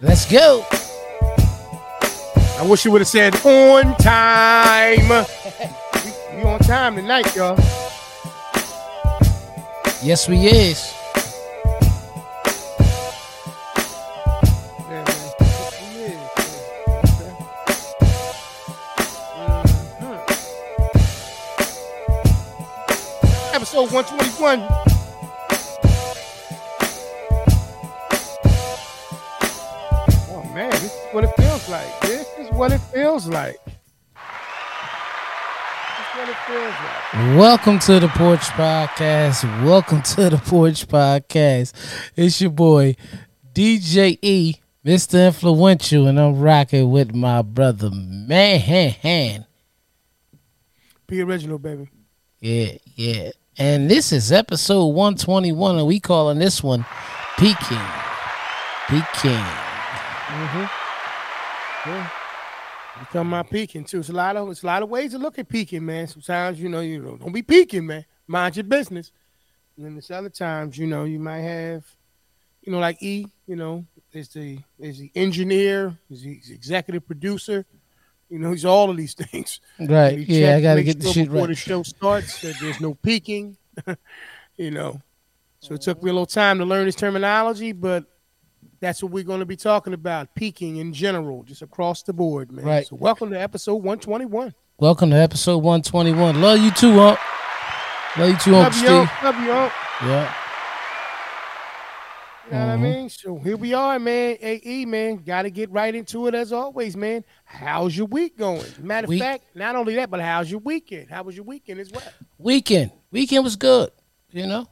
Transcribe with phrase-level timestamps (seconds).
[0.00, 0.64] Let's go.
[2.56, 5.08] I wish you would have said on time.
[6.04, 7.56] we, we on time tonight, y'all.
[10.02, 10.92] Yes, we is.
[14.90, 15.06] Yeah, man.
[15.40, 16.20] Yes, we is.
[19.36, 19.64] Yeah.
[20.00, 20.18] Mhm.
[23.54, 24.83] Episode 121.
[31.14, 32.00] What it feels like.
[32.00, 33.64] This is what it feels like.
[33.64, 33.74] This
[36.00, 37.38] is what it feels like.
[37.38, 39.64] Welcome to the Porch Podcast.
[39.64, 41.72] Welcome to the Porch Podcast.
[42.16, 42.96] It's your boy,
[43.54, 45.28] DJ E, Mr.
[45.28, 49.46] Influential, and I'm rocking with my brother, Man.
[51.06, 51.90] Be original, baby.
[52.40, 53.30] Yeah, yeah.
[53.56, 56.84] And this is episode 121, and we calling this one
[57.38, 57.78] Peaking.
[58.88, 59.44] Peaking.
[60.26, 60.83] Mm-hmm.
[61.86, 62.10] Yeah.
[62.98, 64.00] You talking about peaking too.
[64.00, 66.06] It's a lot of it's a lot of ways to look at peeking, man.
[66.06, 68.04] Sometimes you know you know don't be peaking, man.
[68.26, 69.10] Mind your business.
[69.76, 71.84] And then there's other times you know you might have,
[72.62, 73.26] you know, like E.
[73.46, 77.66] You know, is the is the engineer, is the executive producer.
[78.30, 79.60] You know, he's all of these things.
[79.78, 80.18] Right.
[80.18, 82.40] Yeah, I got to get the shit before the show starts.
[82.42, 83.56] That there's no peaking.
[84.56, 85.00] you know,
[85.58, 88.04] so it took me a little time to learn this terminology, but
[88.80, 90.34] that's what we're going to be talking about.
[90.34, 92.64] Peaking in general, just across the board, man.
[92.64, 92.86] Right.
[92.86, 94.54] So welcome to episode 121.
[94.78, 96.40] Welcome to episode 121.
[96.40, 97.18] Love you too, Unc.
[98.16, 98.90] Love you too, Uncle Love you, Steve.
[98.90, 99.22] Unc.
[99.22, 99.72] love you, Unc.
[100.02, 100.34] Yeah.
[102.46, 102.80] You know what I Mhm.
[102.82, 103.08] mean?
[103.08, 104.36] So here we are, man.
[104.40, 105.16] AE, man.
[105.16, 107.24] Got to get right into it as always, man.
[107.44, 108.66] How's your week going?
[108.82, 111.08] Matter of fact, not only that, but how's your weekend?
[111.08, 112.02] How was your weekend as well?
[112.36, 112.90] Weekend.
[113.10, 113.90] Weekend was good.
[114.30, 114.66] You know,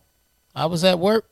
[0.55, 1.31] I was at work.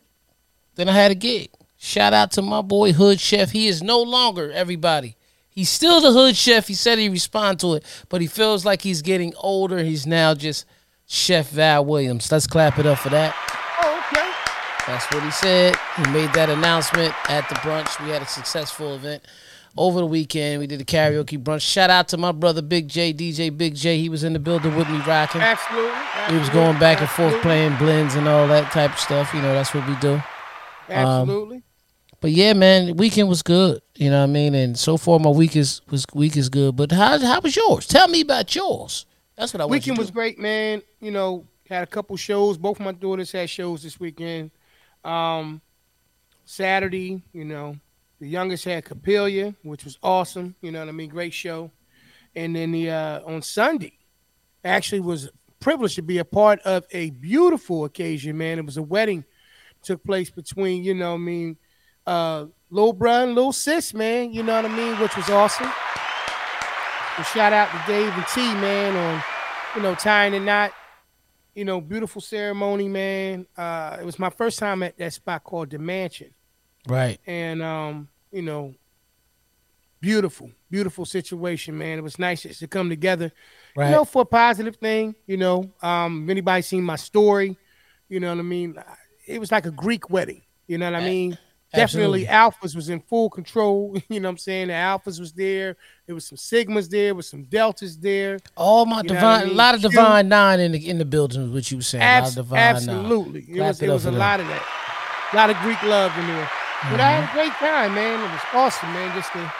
[0.77, 1.51] Then I had a gig.
[1.83, 3.53] Shout out to my boy Hood Chef.
[3.53, 5.17] He is no longer everybody.
[5.49, 6.69] He's still the Hood Chef.
[6.69, 9.79] He said he respond to it, but he feels like he's getting older.
[9.79, 10.67] He's now just
[11.07, 12.31] Chef Val Williams.
[12.31, 13.35] Let's clap it up for that.
[13.83, 14.31] Oh, okay.
[14.87, 15.75] That's what he said.
[15.97, 17.99] He made that announcement at the brunch.
[18.05, 19.25] We had a successful event
[19.75, 20.61] over the weekend.
[20.61, 21.63] We did a karaoke brunch.
[21.63, 23.99] Shout out to my brother Big J, DJ Big J.
[23.99, 25.41] He was in the building with me rocking.
[25.41, 25.99] Absolutely.
[26.29, 29.33] He was going back and forth playing blends and all that type of stuff.
[29.33, 30.13] You know, that's what we do.
[30.13, 30.23] Um,
[30.91, 31.63] absolutely.
[32.21, 33.81] But yeah, man, weekend was good.
[33.95, 34.55] You know what I mean?
[34.55, 36.77] And so far my week is was week is good.
[36.77, 37.87] But how how was yours?
[37.87, 39.07] Tell me about yours.
[39.37, 40.83] That's what I weekend was great, man.
[41.01, 42.59] You know, had a couple shows.
[42.59, 44.51] Both my daughters had shows this weekend.
[45.03, 45.63] Um,
[46.45, 47.77] Saturday, you know,
[48.19, 50.55] the youngest had Coppelia, which was awesome.
[50.61, 51.09] You know what I mean?
[51.09, 51.71] Great show.
[52.37, 53.99] And then the uh, on Sunday,
[54.63, 58.59] actually was privileged to be a part of a beautiful occasion, man.
[58.59, 59.25] It was a wedding
[59.83, 61.57] took place between, you know, what I mean,
[62.11, 64.33] uh, little brother and little sis, man.
[64.33, 64.99] You know what I mean?
[65.01, 65.71] Which was awesome.
[67.17, 69.23] So shout out to Dave and T, man, on
[69.77, 70.73] you know tying the knot.
[71.55, 73.47] You know, beautiful ceremony, man.
[73.57, 76.31] Uh, it was my first time at that spot called the Mansion,
[76.89, 77.19] Right.
[77.27, 78.75] and um, you know,
[80.01, 81.99] beautiful, beautiful situation, man.
[81.99, 83.33] It was nice just to come together,
[83.77, 83.87] Right.
[83.87, 85.15] you know, for a positive thing.
[85.27, 87.59] You know, um, if anybody seen my story,
[88.09, 88.77] you know what I mean.
[89.27, 90.43] It was like a Greek wedding.
[90.67, 91.37] You know what I mean.
[91.75, 92.23] Absolutely.
[92.25, 93.97] Definitely, Alphas was in full control.
[94.09, 94.69] You know what I'm saying?
[94.69, 95.77] The Alphas was there.
[96.07, 97.15] There was some Sigmas there.
[97.15, 98.39] Was some Deltas there.
[98.57, 99.55] All my You divine, I mean?
[99.55, 101.43] a lot of divine nine in the in the building.
[101.43, 102.03] is What you were saying?
[102.03, 102.97] a lot of Abs- divine nine.
[103.05, 103.41] absolutely.
[103.41, 104.67] It Clap was, it was a lot of that.
[105.33, 106.51] A lot of Greek love in there.
[106.91, 108.19] But I had a great time, man.
[108.19, 109.15] It was awesome, man.
[109.15, 109.53] Just to,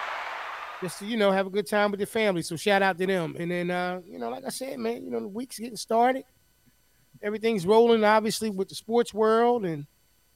[0.83, 2.43] just to, you know, have a good time with your family.
[2.43, 3.37] So shout out to them.
[3.39, 6.25] And then, uh, you know, like I said, man, you know, the week's getting started.
[7.23, 9.87] Everything's rolling, obviously, with the sports world, and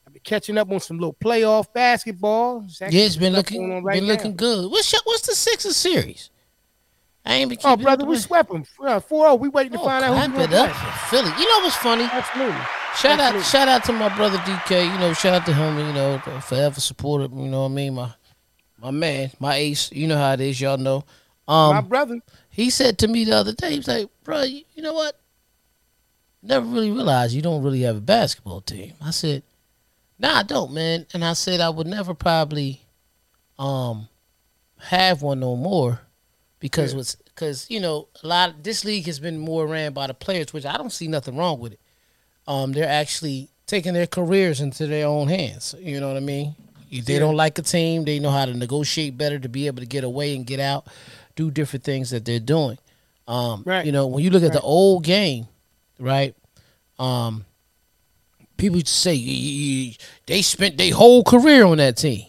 [0.07, 2.65] I've been catching up on some little playoff basketball.
[2.81, 4.13] Yeah, it's been looking right been now.
[4.15, 4.71] looking good.
[4.71, 6.31] What's your, what's the Sixers series?
[7.27, 8.65] I ain't been Oh, brother, we swept them.
[8.79, 11.31] Uh, 4 We waiting to Oh, find out who it up for Philly.
[11.39, 12.05] You know what's funny?
[12.05, 12.61] Absolutely.
[12.97, 14.93] Shout out, shout out to my brother DK.
[14.93, 15.79] You know, shout out to him.
[15.79, 17.33] You know, forever supported.
[17.33, 17.95] You know what I mean?
[17.95, 18.13] My,
[18.81, 19.91] my man, my ace.
[19.91, 20.61] You know how it is.
[20.61, 21.03] Y'all know.
[21.49, 22.21] My Um, brother.
[22.51, 25.19] he said to me the other day, he was like, "Bro, you, you know what?
[26.43, 29.43] Never really realized you don't really have a basketball team." I said,
[30.25, 32.81] "Nah, I don't, man." And I said I would never probably,
[33.59, 34.09] um,
[34.79, 36.01] have one no more,
[36.61, 36.97] because Yeah.
[36.99, 40.15] what's because you know a lot of this league has been more ran by the
[40.15, 41.81] players, which I don't see nothing wrong with it.
[42.47, 45.75] Um, they're actually taking their careers into their own hands.
[45.81, 46.55] You know what I mean?
[46.91, 47.21] If they Yeah.
[47.21, 50.05] don't like a team, they know how to negotiate better to be able to get
[50.05, 50.87] away and get out,
[51.35, 52.79] do different things that they're doing.
[53.27, 53.85] Um, Right.
[53.87, 55.49] You know, when you look at the old game,
[55.99, 56.37] right?
[56.99, 57.47] Um,
[58.57, 59.97] people say "Y- y- y-
[60.27, 62.27] they spent their whole career on that team.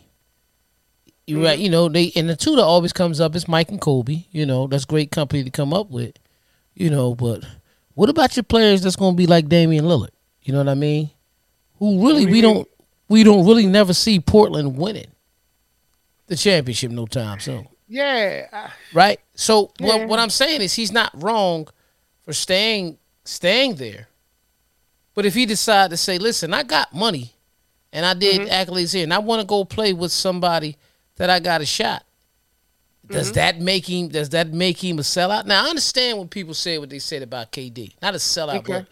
[1.27, 1.57] You're right.
[1.57, 4.25] You know they and the two that always comes up is Mike and Kobe.
[4.31, 6.15] You know that's great company to come up with.
[6.75, 7.43] You know, but
[7.93, 10.09] what about your players that's going to be like Damian Lillard?
[10.43, 11.09] You know what I mean?
[11.79, 12.67] Who really we don't
[13.09, 15.07] we don't really never see Portland winning
[16.27, 19.19] the championship no time soon, Yeah, right?
[19.35, 19.87] So Yeah.
[19.87, 21.67] what what I'm saying is he's not wrong
[22.23, 24.07] for staying staying there.
[25.15, 27.33] But if he decide to say, "Listen, I got money,
[27.91, 28.51] and I did Mm-hmm.
[28.71, 30.75] accolades here, and I want to go play with somebody
[31.15, 32.03] that I got a shot,"
[33.07, 33.35] does Mm-hmm.
[33.35, 34.07] that make him?
[34.09, 35.45] Does that make him a sellout?
[35.45, 38.73] Now I understand when people say what they said about KD, not a sellout, Okay.
[38.73, 38.87] but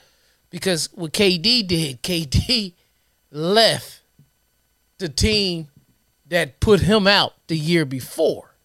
[0.50, 2.74] because what KD did, KD
[3.32, 4.02] left
[5.00, 5.68] the team
[6.28, 8.56] that put him out the year before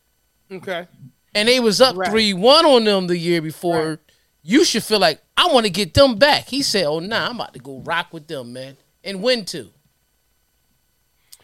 [0.53, 0.87] okay.
[1.35, 2.11] and they was up Right.
[2.11, 3.99] three one on them the year before,
[4.43, 6.49] you should feel like I want to get them back.
[6.49, 9.71] He said, "Oh, nah, I'm about to go rock with them, man, and win too."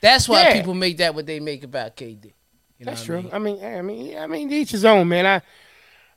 [0.00, 0.52] That's why Yeah.
[0.52, 2.34] people make that what they make about KD.
[2.78, 3.22] You know That's what I true.
[3.22, 3.30] mean?
[3.32, 5.26] I mean, I mean, I mean, each his own, man.
[5.26, 5.42] I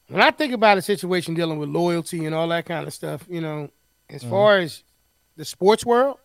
[0.07, 3.25] when I think about a situation dealing with loyalty and all that kind of stuff,
[3.29, 3.69] you know,
[4.09, 4.29] as Mm-hmm.
[4.29, 4.83] far as
[5.35, 6.18] the sports world,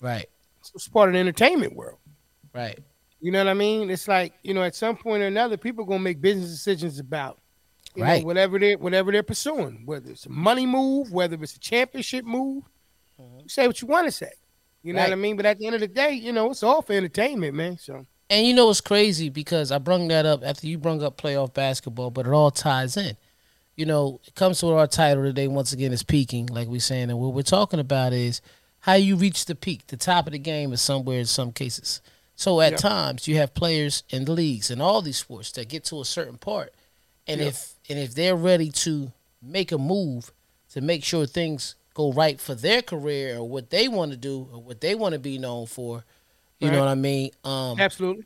[0.00, 0.26] Right,
[0.74, 1.98] it's part of the entertainment world.
[2.54, 2.78] right,
[3.20, 3.90] You know what I mean?
[3.90, 7.40] It's like you know, at some point or another, people gonna make business decisions about
[7.94, 8.24] you know, Right.
[8.24, 12.64] whatever they whatever they're pursuing, whether it's a money move, whether it's a championship move.
[13.18, 14.30] You say what you want to say.
[14.82, 15.20] You know what I Mm-hmm.
[15.22, 15.36] Mean?
[15.36, 17.78] But at the end of the day, you know, it's all for entertainment, man.
[17.78, 21.16] So And you know it's crazy because I brung that up after you brung up
[21.16, 23.16] playoff basketball, but it all ties in.
[23.76, 25.48] You know, it comes to our title today.
[25.48, 28.40] Once again, is peaking, like we're saying, and what we're talking about is
[28.80, 29.86] how you reach the peak.
[29.86, 32.02] The top of the game is somewhere in some cases.
[32.36, 32.80] So at Yep.
[32.80, 36.04] times you have players in the leagues in all these sports that get to a
[36.04, 36.73] certain part,
[37.26, 39.12] and if and if they're ready to
[39.42, 40.32] make a move
[40.70, 44.48] to make sure things go right for their career or what they want to do
[44.52, 46.04] or what they want to be known for,
[46.58, 47.30] you know what I mean?
[47.44, 48.24] Um, absolutely.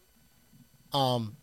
[0.92, 1.36] um,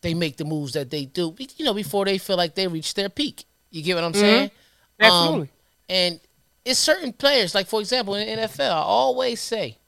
[0.00, 2.94] they make the moves that they do, you know, before they feel like they reach
[2.94, 3.44] their peak.
[3.70, 4.48] You get what I'm saying?
[4.48, 5.04] Mm-hmm.
[5.04, 5.40] Absolutely.
[5.42, 5.48] Um,
[5.88, 6.20] and
[6.64, 9.78] it's certain players, like for example in the NFL, I always say,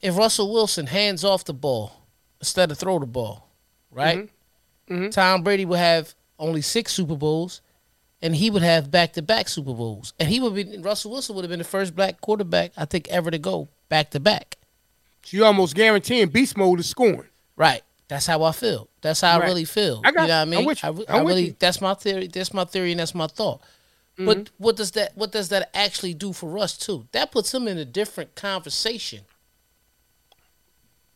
[0.00, 1.92] if Russell Wilson hands off the ball
[2.40, 3.48] instead of throw the ball,
[3.90, 4.28] right?
[4.92, 5.10] Mhm.
[5.12, 7.60] Tom Brady would have only six Super Bowls,
[8.20, 11.50] and he would have back-to-back Super Bowls, and he would be Russell Wilson would have
[11.50, 14.58] been the first black quarterback I think ever to go back-to-back.
[15.24, 17.28] So you almost guaranteeing beast mode is scoring.
[17.56, 17.82] Right.
[18.08, 18.88] That's how I feel.
[19.00, 20.02] That's how I really feel.
[20.04, 20.58] I got you know what I mean?
[20.60, 20.88] I'm with you.
[20.88, 21.56] I, re- I'm I really you.
[21.58, 22.26] that's my theory.
[22.26, 23.60] That's my theory and that's my thought.
[24.18, 24.26] Mm-hmm.
[24.26, 27.06] But what does that what does that actually do for us too?
[27.12, 29.20] That puts him in a different conversation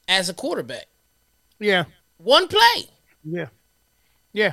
[0.08, 0.87] as a quarterback.
[1.58, 1.84] Yeah.
[2.17, 2.88] One play.
[3.25, 3.46] Yeah.
[4.36, 4.52] Yeah.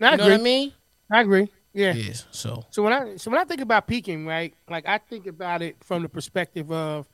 [0.00, 0.32] I You know agree.
[0.32, 0.72] what I mean?
[1.12, 1.48] I agree.
[1.72, 1.92] Yeah.
[1.94, 2.26] Yes.
[2.32, 4.52] So So when I so when I think about peaking, right?
[4.68, 7.08] Like I think about it from the perspective of,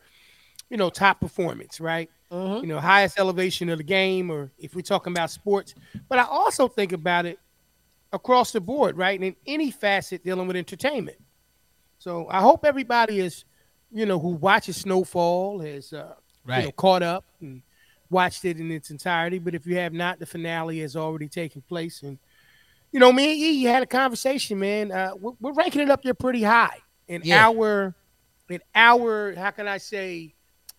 [0.70, 2.10] you know, top performance, right?
[2.32, 2.62] Mhm.
[2.62, 5.74] You know, highest elevation of the game, or if we're talking about sports.
[6.08, 7.38] But I also think about it
[8.12, 9.18] across the board, right?
[9.20, 11.18] And In any facet dealing with entertainment.
[11.98, 13.44] So I hope everybody is,
[13.92, 16.14] you know, who watches Snowfall has uh, you know,
[16.44, 16.76] Right.
[16.76, 17.62] caught up and
[18.11, 19.38] watched it in its entirety.
[19.38, 22.03] But if you have not, the finale has already taken place.
[22.03, 22.19] And,
[22.93, 24.93] you know, me and E had a conversation, man.
[24.93, 27.47] Uh, we're, we're ranking it up there pretty high in Yeah.
[27.49, 27.94] our,
[28.49, 30.35] in our, how can I say,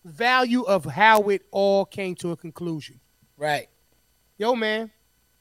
[0.06, 3.00] value of how it all came to a conclusion.
[3.38, 3.68] right.
[4.40, 4.92] Yo, man,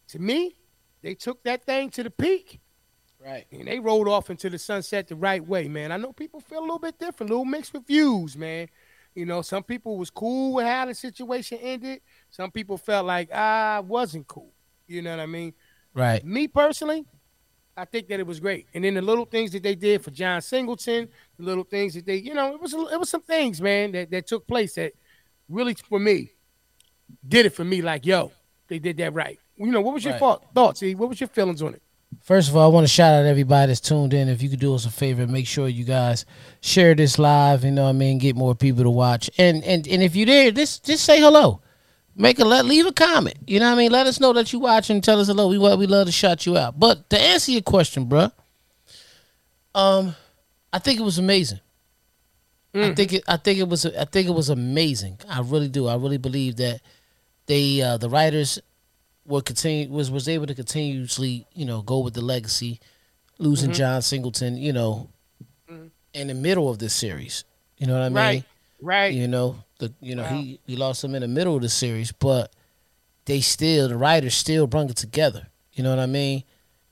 [0.08, 0.56] to me,
[1.02, 2.60] they took that thing to the peak
[3.22, 3.46] Right.
[3.52, 5.92] and they rolled off into the sunset the right way, man.
[5.92, 8.68] I know people feel a little bit different, a little mixed reviews, man.
[9.16, 12.02] You know, some people was cool with how the situation ended.
[12.30, 14.52] Some people felt like I wasn't cool.
[14.86, 15.54] You know what I mean?
[15.94, 16.22] Right.
[16.22, 17.06] Me personally,
[17.78, 18.66] I think that it was great.
[18.74, 21.08] And then the little things that they did for John Singleton,
[21.38, 24.10] the little things that they, you know, it was it was some things, man, that,
[24.10, 24.92] that took place that
[25.48, 26.32] really for me
[27.26, 27.80] did it for me.
[27.80, 28.32] Like, yo,
[28.68, 29.38] they did that right.
[29.56, 30.20] You know, what was your Right.
[30.20, 30.80] thought, thoughts?
[30.80, 31.82] See, What was your feelings on it?
[32.22, 34.28] First of all, I want to shout out everybody that's tuned in.
[34.28, 36.24] If you could do us a favor, make sure you guys
[36.60, 37.64] share this live.
[37.64, 38.18] You know what I mean?
[38.18, 39.30] Get more people to watch.
[39.38, 41.60] And and and if you're there, just just say hello.
[42.14, 43.36] Make a let leave a comment.
[43.46, 43.92] You know what I mean?
[43.92, 45.00] Let us know that you're watching.
[45.00, 45.48] Tell us hello.
[45.48, 46.80] We we love to shout you out.
[46.80, 48.32] But to answer your question, bruh,
[49.74, 50.16] um,
[50.72, 51.60] I think it was amazing.
[52.74, 53.24] I think it.
[53.26, 53.86] I think it was.
[53.86, 55.18] I think it was amazing.
[55.28, 55.86] I really do.
[55.86, 56.80] I really believe that
[57.46, 58.58] they uh, the writers
[59.26, 62.80] were continue was was able to continuously you know go with the legacy,
[63.38, 65.08] losing John Singleton you know,
[66.14, 67.44] in the middle of this series.
[67.78, 68.14] You know what I mean?
[68.16, 68.44] Right.
[68.80, 69.14] Right.
[69.14, 70.36] You know the you know Wow.
[70.36, 72.52] he he lost him in the middle of the series, but
[73.24, 75.48] they still the writers still brung it together.
[75.72, 76.44] You know what I mean?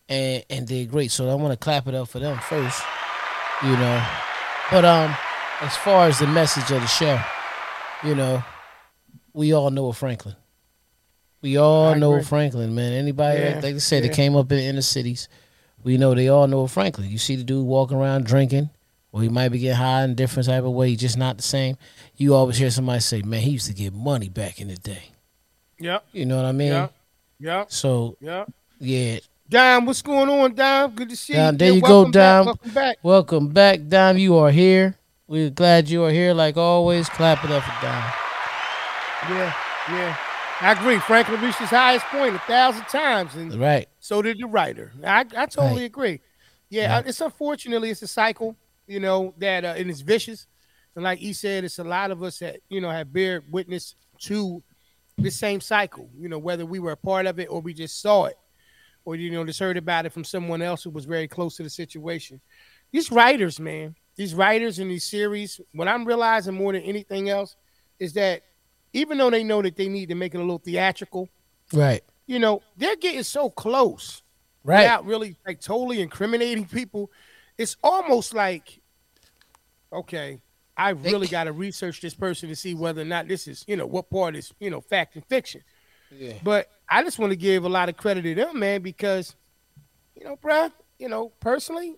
[0.09, 1.11] And and did great.
[1.11, 2.83] So I want to clap it up for them first.
[3.63, 4.07] You know,
[4.71, 5.15] but um,
[5.61, 7.19] as far as the message of the show,
[8.03, 8.43] you know,
[9.33, 10.35] we all know of Franklin.
[11.45, 12.23] We all know.
[12.23, 12.95] Franklin, man.
[12.95, 14.09] Anybody Yeah, like they said yeah.
[14.09, 15.29] that came up in the inner cities,
[15.83, 17.11] we know they all know Franklin.
[17.11, 18.71] You see the dude walking around drinking,
[19.13, 21.37] or he might be getting high in a different type of way, he's just not
[21.37, 21.77] the same.
[22.17, 25.11] You always hear somebody say, "Man, he used to get money back in the day."
[25.81, 26.07] Yep.
[26.13, 26.73] You know what I mean?
[26.73, 26.93] Yep.
[27.41, 27.67] Yep.
[27.73, 28.51] So Yep.
[28.81, 30.93] yeah, Dime, what's going on, Dime?
[30.93, 31.59] Good to see Dime, you.
[31.59, 32.47] there Yeah, you go, welcome back, Dime.
[32.47, 32.97] Welcome back.
[33.03, 34.17] welcome back, Dime.
[34.17, 34.97] You are here.
[35.29, 36.33] We're glad you are here.
[36.33, 38.13] Like always, clap it up for Dime.
[39.29, 39.55] Yeah,
[39.91, 40.17] yeah.
[40.61, 40.99] I agree.
[41.01, 43.89] Franklin reached his highest point a thousand times, and Right?
[43.99, 44.93] so did the writer.
[45.05, 45.85] I, I totally Right.
[45.85, 46.21] agree.
[46.71, 48.57] Yeah, it's unfortunately it's a cycle,
[48.87, 50.47] you know, that uh, and it's vicious.
[50.95, 53.95] And like he said, it's a lot of us that you know have bear witness
[54.21, 54.63] to
[55.19, 56.09] the same cycle.
[56.17, 58.37] You know, whether we were a part of it or we just saw it,
[59.05, 61.63] or you know just heard about it from someone else who was very close to
[61.63, 62.41] the situation.
[62.93, 67.57] These writers, man, these writers in these series, what I'm realizing more than anything else
[67.99, 68.43] is that
[68.95, 71.29] even though they know that they need to make it a little theatrical,
[71.73, 72.03] Right?
[72.27, 74.23] you know, they're getting so close
[74.63, 74.81] Right?
[74.85, 77.11] without really like totally incriminating people.
[77.59, 78.81] It's almost like,
[79.93, 80.41] okay,
[80.77, 83.77] I really got to research this person to see whether or not this is, you
[83.77, 85.61] know, what part is, you know, fact and fiction.
[86.11, 86.35] Yeah.
[86.43, 89.37] But I just want to give a lot of credit to them, man, because,
[90.17, 91.97] you know, bruh, you know, personally,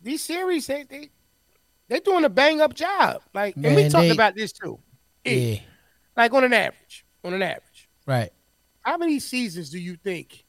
[0.00, 1.10] these series they they
[1.88, 3.22] they're doing a bang up job.
[3.34, 4.78] Like, and we Man, talked they- about this too.
[5.24, 5.56] Yeah.
[6.16, 8.30] Like on an average, on an average, Right.
[8.82, 10.44] how many seasons do you think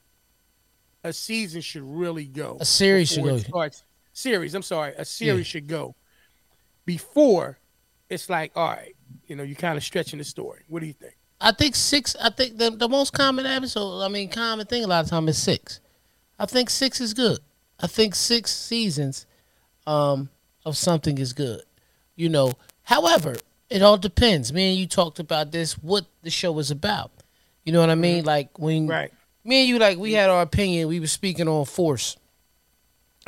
[1.04, 2.56] a season should really go?
[2.60, 3.38] A series should go.
[3.38, 3.82] starts?
[4.12, 5.50] Series, I'm sorry, a series Yeah.
[5.50, 5.94] should go
[6.84, 7.58] before
[8.08, 8.94] it's like, all right,
[9.26, 10.62] you know, you're kind of stretching the story.
[10.68, 11.16] What do you think?
[11.40, 12.16] I think six.
[12.22, 14.00] I think the the most common episode.
[14.02, 15.80] I mean, common thing a lot of time is six.
[16.38, 17.40] I think six is good.
[17.80, 19.26] I think six seasons
[19.86, 20.30] um,
[20.64, 21.62] of something is good.
[22.14, 22.52] You know,
[22.84, 23.36] however,
[23.70, 24.52] it all depends.
[24.52, 25.74] Me and you talked about this.
[25.74, 27.10] What the show is about.
[27.64, 28.24] You know what I mean?
[28.24, 28.90] Like when Mm-hmm.
[28.90, 29.12] Right.
[29.44, 30.88] me and you, like we had our opinion.
[30.88, 32.16] We were speaking on Force,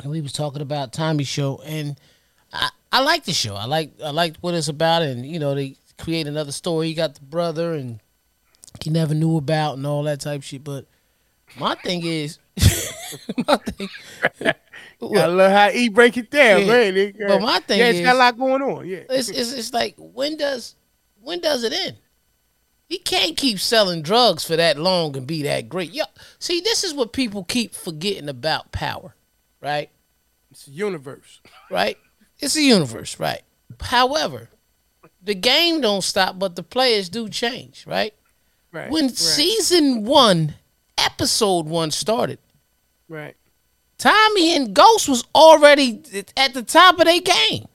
[0.01, 1.99] and we was talking about Tommy show, and
[2.53, 3.55] I I like the show.
[3.55, 6.87] I like I liked what it's about, and you know they create another story.
[6.87, 7.99] You got the brother, and
[8.81, 10.63] he never knew about, and all that type shit.
[10.63, 10.85] But
[11.59, 12.39] my thing is,
[13.47, 13.89] my thing.
[15.01, 16.67] I love how he break it down, Yeah.
[16.67, 16.97] man.
[16.97, 18.87] It- But my thing yeah, it's got a lot going on.
[18.87, 20.75] Yeah, It's, it's it's like when does
[21.21, 21.97] when does it end?
[22.87, 25.93] He can't keep selling drugs for that long and be that great.
[25.93, 26.05] Yo,
[26.39, 29.15] see, this is what people keep forgetting about power,
[29.61, 29.89] right?
[30.51, 31.39] it's a universe.
[31.69, 31.97] right?
[32.39, 33.41] It's a universe, right?
[33.79, 34.49] However,
[35.21, 38.13] the game don't stop, but the players do change, right?
[38.71, 38.89] Right.
[38.89, 40.55] When right, season one,
[40.97, 42.39] episode one started,
[43.07, 43.35] right.
[43.99, 46.01] Tommy and Ghost was already
[46.35, 47.65] at the top of their game.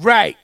[0.00, 0.36] Right.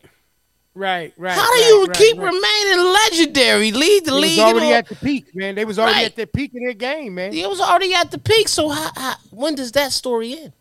[0.77, 1.33] Right, right.
[1.35, 2.33] How do right, you right, keep right.
[2.33, 3.71] remaining legendary?
[3.71, 4.39] Lead the lead.
[4.39, 4.57] They was league.
[4.57, 5.55] already at the peak, man.
[5.55, 7.33] They was already at the peak of their game, man.
[7.33, 8.49] It was already at the peak.
[8.49, 10.53] So how, how, when does that story end?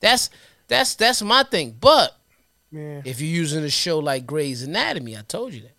[0.00, 0.30] That's
[0.66, 1.76] that's that's my thing.
[1.78, 2.16] But
[2.72, 3.02] Man.
[3.04, 5.76] if you're using a show like Grey's Anatomy, I told you that.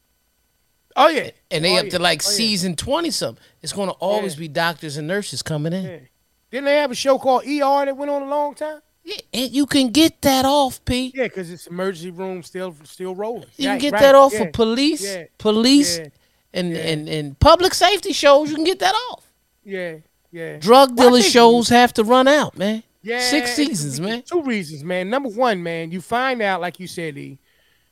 [0.96, 1.32] Oh yeah.
[1.50, 1.92] and they Oh, up yeah.
[1.92, 2.36] to like Oh, yeah.
[2.36, 3.44] season twenty something.
[3.64, 4.42] It's gonna always Yeah.
[4.42, 6.08] be doctors and nurses coming in.
[6.52, 8.82] Didn't they have a show called ER that went on a long time?
[9.04, 11.12] Yeah, and you can get that off, P.
[11.16, 13.46] Yeah, because it's emergency room still still rolling.
[13.58, 16.08] You Right, can get right, that off yeah, for police, yeah, police, yeah,
[16.54, 18.50] and, and and public safety shows.
[18.50, 19.24] You can get that off.
[19.64, 19.96] Yeah,
[20.32, 20.58] yeah.
[20.58, 22.84] Drug Well, dealer think- shows have to run out, man.
[23.02, 24.22] Yeah, Six seasons, man.
[24.22, 25.10] Two reasons, man.
[25.10, 27.40] Number one, man, you find out, like you said, E,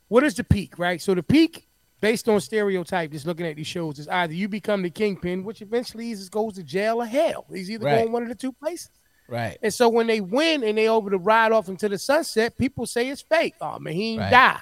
[0.09, 1.01] what is the peak, right?
[1.01, 1.65] So the peak,
[2.01, 5.61] based on stereotype, just looking at these shows, is either you become the kingpin, which
[5.61, 7.45] eventually is goes to jail or hell.
[7.53, 7.99] He's either Right.
[8.01, 8.89] going one of the two places.
[9.27, 9.57] Right.
[9.61, 12.85] And so when they win and they over to ride off into the sunset, people
[12.85, 13.53] say it's fake.
[13.61, 14.31] Oh man, he ain't Right.
[14.31, 14.59] die.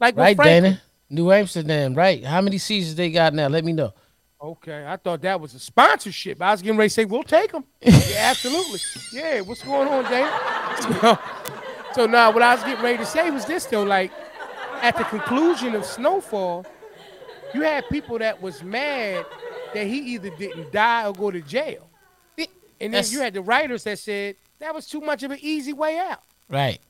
[0.00, 0.62] Like Right, Franklin.
[0.64, 0.82] Dana.
[1.08, 2.24] New Amsterdam, right?
[2.24, 3.46] How many seasons they got now?
[3.48, 3.92] Let me know.
[4.40, 6.42] Okay, I thought that was a sponsorship.
[6.42, 7.64] I was getting ready to say we'll take them.
[7.80, 8.80] yeah, absolutely.
[9.12, 11.18] Yeah, what's going on, Dana?
[11.94, 14.10] So, so now what I was getting ready to say was this though, like
[14.82, 16.66] at the conclusion of Snowfall,
[17.54, 19.24] you had people that was mad
[19.72, 21.88] that he either didn't die or go to jail.
[22.36, 22.48] And
[22.80, 25.72] then That's- you had the writers that said that was too much of an easy
[25.72, 26.22] way out.
[26.48, 26.80] Right.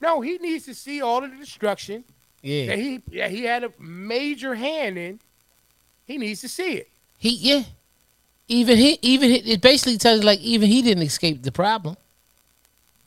[0.00, 2.04] No, he needs to see all of the destruction
[2.42, 2.76] that Yeah.
[2.76, 5.20] he that he had a major hand in.
[6.04, 6.88] He needs to see it.
[7.18, 7.64] He yeah.
[8.46, 11.96] Even he even he, it basically tells you like even he didn't escape the problem.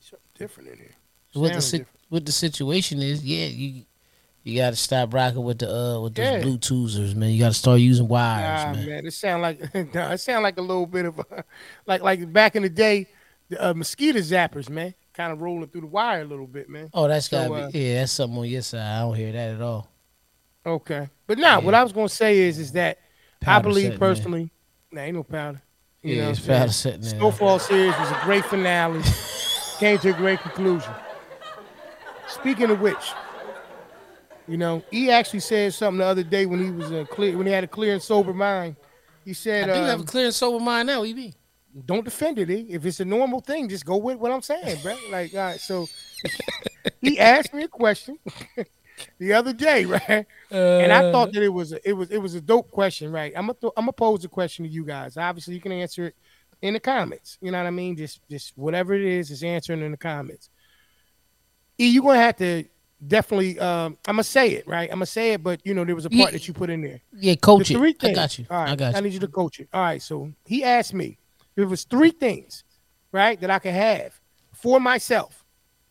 [0.02, 0.96] Something different in here.
[1.34, 1.88] what the different.
[2.10, 3.86] what the situation is, yeah, you
[4.44, 6.42] you got to stop rocking with the uh with those Yeah.
[6.42, 7.30] Bluetoothers, man.
[7.32, 8.86] You got to start using wires, Nah, man.
[8.88, 9.06] man.
[9.06, 9.60] it sound like
[9.94, 11.44] nah, it sound like a little bit of a,
[11.86, 13.08] like like back in the day,
[13.50, 16.90] the uh, mosquito zappers, man, kind of rolling through the wire a little bit, man.
[16.94, 18.82] Oh, that's So, gotta uh, be yeah, that's something on your side.
[18.82, 19.90] I don't hear that at all.
[20.66, 23.00] Okay, but now what I was gonna say is is that
[23.46, 24.50] I believe personally
[24.92, 25.62] Nah, ain't no powder.
[26.04, 27.10] Yeah, know it's powder sitting there.
[27.12, 29.02] Snowfall series was a great finale.
[29.80, 30.94] Came to a great conclusion.
[32.28, 33.12] Speaking of which,
[34.48, 37.48] you know, he actually said something the other day when he was uh, clear when
[37.48, 38.76] he had a clear and sober mind.
[39.24, 41.04] He said, I do have a um, clear and sober mind now.
[41.04, 41.34] Mean?
[41.86, 42.50] "Don't defend it.
[42.50, 42.66] Eh?
[42.70, 45.60] If it's a normal thing, just go with what I'm saying, bro." Like, all right.
[45.60, 45.88] So
[47.02, 48.20] he asked me a question
[49.18, 50.26] the other day, right?
[50.52, 53.34] and I thought that it was a, it was it was a dope question, right?
[53.36, 55.16] I'm gonna th- I'm gonna pose a question to you guys.
[55.16, 56.16] Obviously, you can answer it
[56.62, 57.38] in the comments.
[57.42, 57.96] You know what I mean?
[57.96, 60.50] Just just whatever it is, is answering in the comments.
[61.80, 62.66] E, you're gonna have to
[63.08, 63.60] definitely.
[63.60, 64.90] Um, I'm gonna say it, right?
[64.90, 66.32] I'm gonna say it, but you know there was a part Yeah.
[66.32, 67.02] that you put in there.
[67.14, 67.78] yeah, coach The it.
[67.78, 68.46] three I got you.
[68.50, 68.98] All right, I got you.
[68.98, 69.70] I need you to coach it.
[69.74, 70.02] All right.
[70.02, 71.18] So he asked me
[71.56, 72.64] it was three things,
[73.12, 74.20] right, that I could have
[74.54, 75.44] for myself,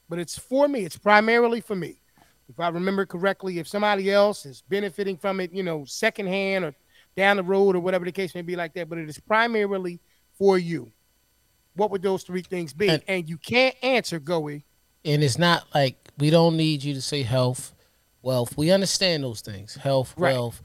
[0.09, 0.81] but it's for me.
[0.85, 2.01] It's primarily for me.
[2.49, 6.75] If I remember correctly, if somebody else is benefiting from it, you know, secondhand or
[7.17, 10.01] down the road or whatever the case may be like that, but it is primarily
[10.37, 10.91] for you.
[11.77, 12.89] What would those three things be?
[12.89, 14.65] And- And, you can't answer, Goey.
[15.05, 17.75] And it's not like we don't need you to say health,
[18.23, 18.57] wealth.
[18.57, 19.75] We understand those things.
[19.75, 20.33] Health, Right.
[20.33, 20.63] wealth,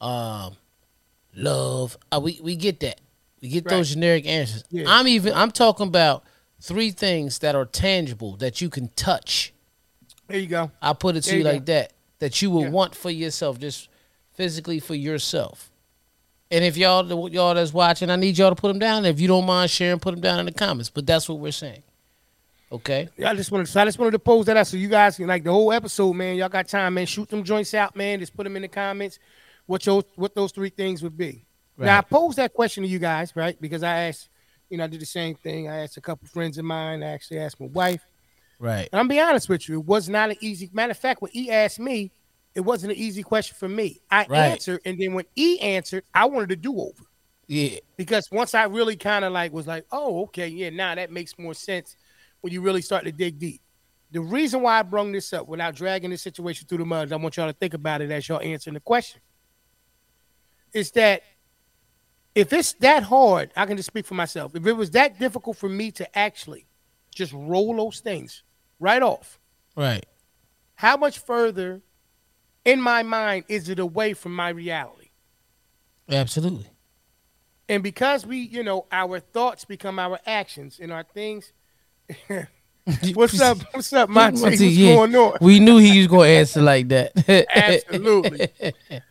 [0.00, 0.56] um,
[1.34, 1.96] love.
[2.12, 3.00] Uh, we we get that.
[3.42, 3.76] We get Right.
[3.76, 4.64] those generic answers.
[4.70, 4.84] Yeah.
[4.86, 6.24] I'm even I'm talking about
[6.60, 9.52] three things that are tangible that you can touch.
[10.28, 10.70] There you go.
[10.80, 11.92] I put it to There you you like that.
[12.20, 12.70] That you would Yeah.
[12.70, 13.88] want for yourself, just
[14.34, 15.70] physically for yourself.
[16.52, 19.04] And if y'all y'all that's watching, I need y'all to put them down.
[19.06, 20.90] If you don't mind sharing, put them down in the comments.
[20.90, 21.82] But that's what we're saying.
[22.72, 23.08] Okay.
[23.16, 25.16] Yeah, I just wanted, so I just wanted to pose that out so you guys
[25.16, 26.36] can like the whole episode, man.
[26.36, 27.06] Y'all got time, man.
[27.06, 28.20] Shoot them joints out, man.
[28.20, 29.18] Just put them in the comments.
[29.66, 31.44] What your what those three things would be.
[31.76, 32.10] Now I Right.
[32.10, 33.60] posed that question to you guys, right?
[33.60, 34.28] Because I asked,
[34.68, 35.68] you know, I did the same thing.
[35.68, 37.02] I asked a couple friends of mine.
[37.02, 38.02] I actually asked my wife.
[38.58, 38.88] Right.
[38.92, 40.70] And I'm be honest with you, it was not an easy.
[40.72, 42.12] Matter of fact, when he asked me,
[42.54, 44.00] it wasn't an easy question for me.
[44.10, 44.50] I Right.
[44.52, 47.04] answered, and then when he answered, I wanted to do over
[47.46, 47.78] Yeah.
[47.96, 51.38] because once I really kind of like was like, oh, okay, yeah, now that makes
[51.38, 51.96] more sense
[52.40, 53.60] when you really start to dig deep.
[54.12, 57.16] The reason why I brung this up without dragging this situation through the mud, I
[57.16, 59.20] want y'all to think about it as y'all answering the question.
[60.72, 61.22] Is that
[62.34, 64.54] if it's that hard, I can just speak for myself.
[64.54, 66.66] If it was that difficult for me to actually
[67.14, 68.42] just roll those things
[68.78, 69.38] right off,
[69.76, 70.04] Right.
[70.76, 71.82] how much further
[72.64, 75.10] in my mind is it away from my reality?
[76.08, 76.66] Absolutely.
[77.68, 81.52] And because we, you know, our thoughts become our actions and our things.
[83.14, 83.58] What's up?
[83.72, 84.40] What's up, Monty?
[84.42, 84.94] What's Yeah.
[84.94, 85.38] going on?
[85.40, 87.12] We knew he was going to answer like that.
[87.54, 88.48] Absolutely.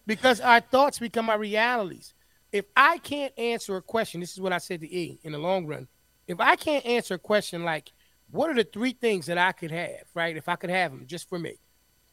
[0.06, 2.14] Because our thoughts become our realities.
[2.52, 5.38] If I can't answer a question, this is what I said to E in the
[5.38, 5.88] long run.
[6.28, 7.92] If I can't answer a question like,
[8.32, 10.36] what are the three things that I could have, right?
[10.36, 11.56] If I could have them just for me,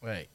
[0.03, 0.29] right.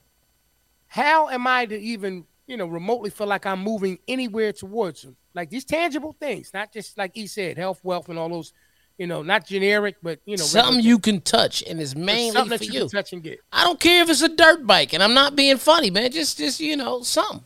[0.88, 5.16] how am I to even, you know, remotely feel like I'm moving anywhere towards them?
[5.34, 8.54] Like these tangible things, not just like E said, health, wealth, and all those,
[8.98, 12.32] you know, not generic, but you know, Something regular you can touch and it's mainly
[12.32, 12.80] something for that you, you.
[12.82, 13.40] can touch and get.
[13.52, 16.12] I don't care if it's a dirt bike, and I'm not being funny, man.
[16.12, 17.44] Just, just you know, something.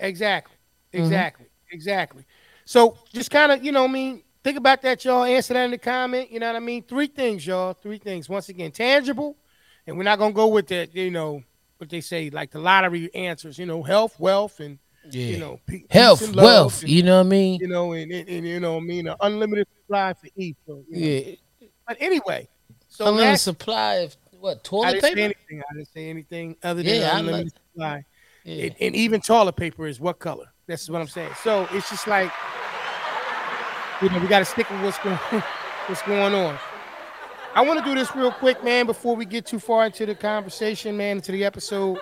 [0.00, 0.56] Exactly.
[0.92, 1.04] Mm-hmm.
[1.04, 1.46] Exactly.
[1.70, 2.24] Exactly.
[2.64, 4.22] So just kind of, you know I mean?
[4.44, 5.24] Think about that, y'all.
[5.24, 6.30] Answer that in the comment.
[6.30, 6.82] You know what I mean?
[6.82, 7.74] Three things, y'all.
[7.74, 8.28] Three things.
[8.28, 9.36] Once again, tangible.
[9.86, 11.42] And we're not gonna go with that, you know,
[11.78, 14.78] what they say, like the lottery answers, you know, health, wealth, and
[15.10, 15.26] Yeah.
[15.26, 16.82] you know, peace Health, love, wealth.
[16.82, 17.60] and, You know what I mean?
[17.60, 20.56] you know, and, and, and, you know, what I mean, an unlimited supply eat.
[20.66, 21.06] So, you know.
[21.06, 21.66] Yeah.
[21.86, 22.48] But anyway,
[22.88, 25.20] so Unlimited that's, supply of what toilet I didn't say paper?
[25.24, 25.62] anything.
[25.70, 28.04] I didn't say anything other than Yeah, unlimited supply.
[28.44, 28.64] Yeah.
[28.66, 30.46] And, and even toilet paper is what color?
[30.66, 31.30] That's what I'm saying.
[31.42, 32.30] So it's just like,
[34.02, 35.16] you know, we got to stick with what's going,
[35.86, 36.58] what's going on.
[37.54, 40.14] I want to do this real quick, man, before we get too far into the
[40.14, 41.98] conversation, man, into the episode.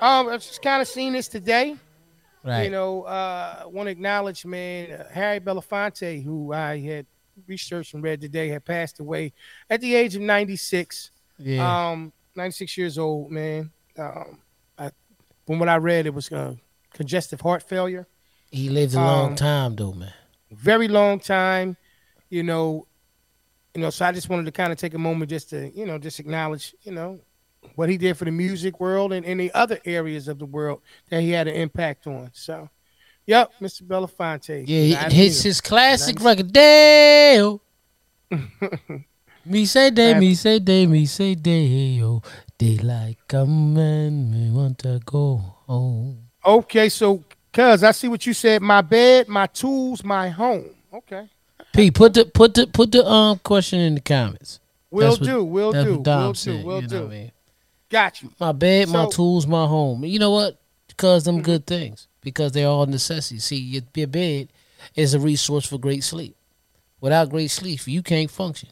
[0.00, 1.76] Um, I've just kind of seen this today.
[2.44, 2.64] Right.
[2.64, 7.06] You know, uh, want to acknowledge, man, uh, Harry Belafonte, who I had
[7.46, 9.32] researched and read today, had passed away
[9.70, 11.10] at the age of 96.
[11.38, 11.90] yeah.
[11.90, 13.70] Um, 96 years old, man.
[13.98, 14.38] Um,
[14.78, 14.90] I,
[15.46, 16.54] from what I read, it was uh,
[16.94, 18.06] congestive heart failure.
[18.50, 20.12] he lived a long um, time, though, man.
[20.50, 21.76] Very long time,
[22.30, 22.86] you know.
[23.74, 25.84] You know, so I just wanted to kind of take a moment just to, you
[25.84, 27.20] know, just acknowledge, you know,
[27.74, 31.20] what he did for the music world and any other areas of the world that
[31.22, 32.30] he had an impact on.
[32.32, 32.68] So,
[33.26, 33.82] yep, Mr.
[33.82, 34.64] Belafonte.
[34.66, 36.24] Yeah, he, Not his his classic Nice.
[36.24, 36.52] record.
[36.52, 37.60] Dale.
[39.44, 42.22] me say day, me say day, me say day, oh,
[42.58, 46.24] daylight coming, me want to go home.
[46.44, 48.62] Okay, so cuz I see what you said.
[48.62, 50.70] My bed, my tools, my home.
[50.92, 51.28] Okay.
[51.72, 54.60] P, put the put the put the um question in the comments.
[54.90, 56.60] Will That's what- do, will do, what Dom will said.
[56.60, 56.94] do, will you do.
[56.96, 57.32] know what I mean?
[57.90, 58.32] Got you.
[58.38, 60.04] My bed, my tools, my home.
[60.04, 60.58] You know what?
[60.88, 61.36] Because Mm-hmm.
[61.36, 62.06] them good things.
[62.20, 63.44] Because they're all necessities.
[63.44, 64.48] See, your, your bed,
[64.94, 66.36] is a resource for great sleep.
[67.00, 68.70] Without great sleep, you can't function.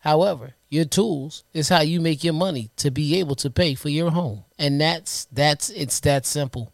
[0.00, 3.88] However, your tools is how you make your money to be able to pay for
[3.88, 4.44] your home.
[4.58, 6.72] And that's that's it's that simple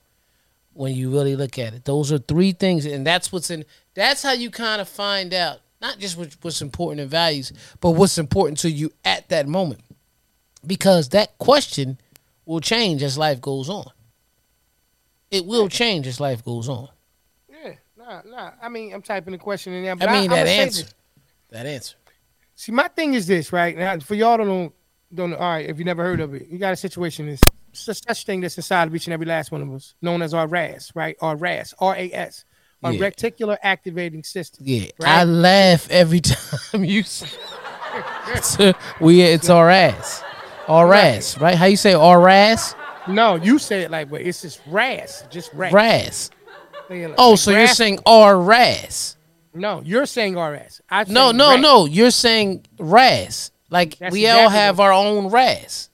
[0.75, 1.85] when you really look at it.
[1.85, 5.61] Those are three things and that's what's in that's how you kind of find out
[5.81, 9.81] not just what's important in values, but what's important to you at that moment.
[10.67, 11.99] Because that question
[12.47, 13.87] will change as life goes on.
[15.31, 16.89] It will change as life goes on.
[17.49, 18.51] Yeah, nah, nah.
[18.61, 19.97] I mean, I'm typing the question in there.
[19.97, 20.87] But I mean I, that answer.
[21.51, 21.97] That answer.
[22.55, 23.77] See, my thing is this, right?
[23.77, 24.73] Now, for y'all don't
[25.15, 27.41] don't all right, if you never heard of it, you got a situation this
[27.73, 30.47] such thing that's inside of each and every last one of us, known as our
[30.47, 31.17] RAS, right?
[31.21, 32.45] Our RAS, R A S,
[32.83, 33.09] our Yeah.
[33.09, 34.65] reticular activating system.
[34.67, 35.21] Yeah, right?
[35.21, 37.05] I laugh every time you.
[39.01, 40.23] we it's our ass,
[40.73, 40.87] our
[41.39, 41.55] right?
[41.57, 42.75] How you say our?
[43.09, 45.73] No, you say it like, but it's just RAS, just RAS.
[45.73, 46.31] Ras.
[46.89, 49.17] Like- Oh, like so you're saying our ras?
[49.55, 49.83] no?
[49.85, 50.81] You're saying RS.
[50.91, 51.61] I No, no, RAS.
[51.61, 51.87] no.
[51.87, 53.51] You're saying ras.
[53.71, 55.89] Like That's we all have our own ras.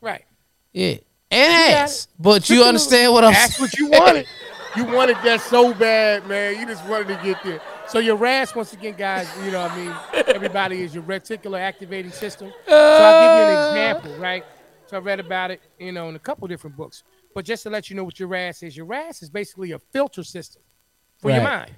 [0.00, 0.24] Right.
[0.72, 0.96] Yeah,
[1.30, 2.08] and ass.
[2.18, 4.26] But you understand what I'm That's what you wanted.
[4.78, 6.56] You wanted that so bad, man.
[6.56, 7.60] You just wanted to get there.
[7.88, 10.24] So your RAS, once again, guys, you know what I mean?
[10.28, 12.52] Everybody is your reticular activating system.
[12.64, 14.44] So I'll give you an example, right?
[14.86, 17.02] So I read about it, you know, in a couple different books.
[17.34, 19.80] But just to let you know what your RAS is, your RAS is basically a
[19.80, 20.62] filter system
[21.16, 21.72] for your mind.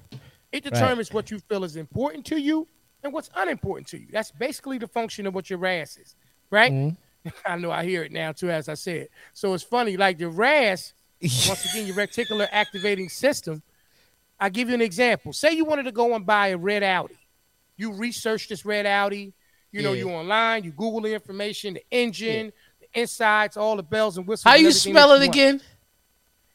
[0.53, 2.69] It determines what you feel is important to you
[3.03, 4.09] and what's unimportant to you.
[4.13, 6.17] That's basically the function of what your RAS is,
[6.51, 6.71] right?
[6.71, 7.29] Mm-hmm.
[7.47, 9.09] I know I hear it now too, as I said.
[9.33, 10.93] So it's funny, like the RAS,
[11.49, 13.63] once again, your reticular activating system.
[14.39, 15.33] I give you an example.
[15.33, 17.15] Say you wanted to go and buy a red Audi.
[17.77, 19.33] You research this red Audi.
[19.73, 20.05] You know, Yeah.
[20.05, 20.65] you online.
[20.65, 24.45] You Google the information, the engine, the insides, all the bells and whistles.
[24.51, 25.61] How and you spell it you again?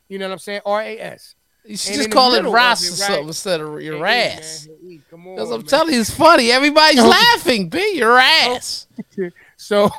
[0.09, 0.61] You know what I'm saying?
[0.65, 1.35] R A S.
[1.63, 2.97] You should And just call it ras or right?
[2.97, 4.67] something instead of your Hey, ass.
[4.87, 5.65] hey, come on, Because I'm man.
[5.67, 6.51] telling you, it's funny.
[6.51, 7.69] Everybody's laughing.
[7.69, 8.87] Be your oh, ass.
[9.57, 9.89] So,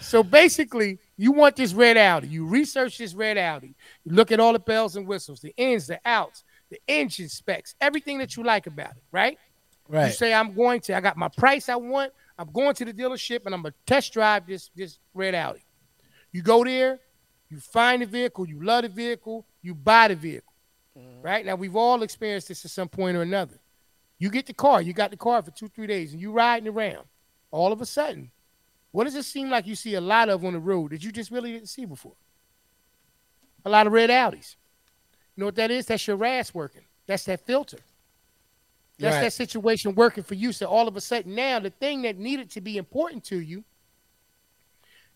[0.00, 2.26] so basically, you want this red Audi.
[2.26, 3.76] You research this red Audi.
[4.04, 7.76] You look at all the bells and whistles, the ins, the outs, the engine specs,
[7.80, 9.38] everything that you like about it, right?
[9.88, 10.06] Right.
[10.08, 12.12] You say, I'm going to, I got my price I want.
[12.36, 15.64] I'm going to the dealership and I'm going to test drive this, this red Audi.
[16.32, 16.98] You go there,
[17.48, 20.52] you find the vehicle, you love the vehicle, you buy the vehicle,
[20.98, 21.22] mm-hmm.
[21.22, 21.46] right?
[21.46, 23.60] Now, we've all experienced this at some point or another.
[24.18, 26.66] You get the car, you got the car for two, three days, and you riding
[26.66, 27.04] around.
[27.52, 28.31] All of a sudden,
[28.92, 31.10] what does it seem like you see a lot of on the road that you
[31.12, 32.14] just really didn't see before?
[33.64, 34.56] A lot of red Audis.
[35.34, 35.86] You know what that is?
[35.86, 36.82] That's your RAS working.
[37.06, 37.78] That's that filter.
[38.98, 39.22] That's Right.
[39.22, 40.52] that situation working for you.
[40.52, 43.64] So all of a sudden now, the thing that needed to be important to you,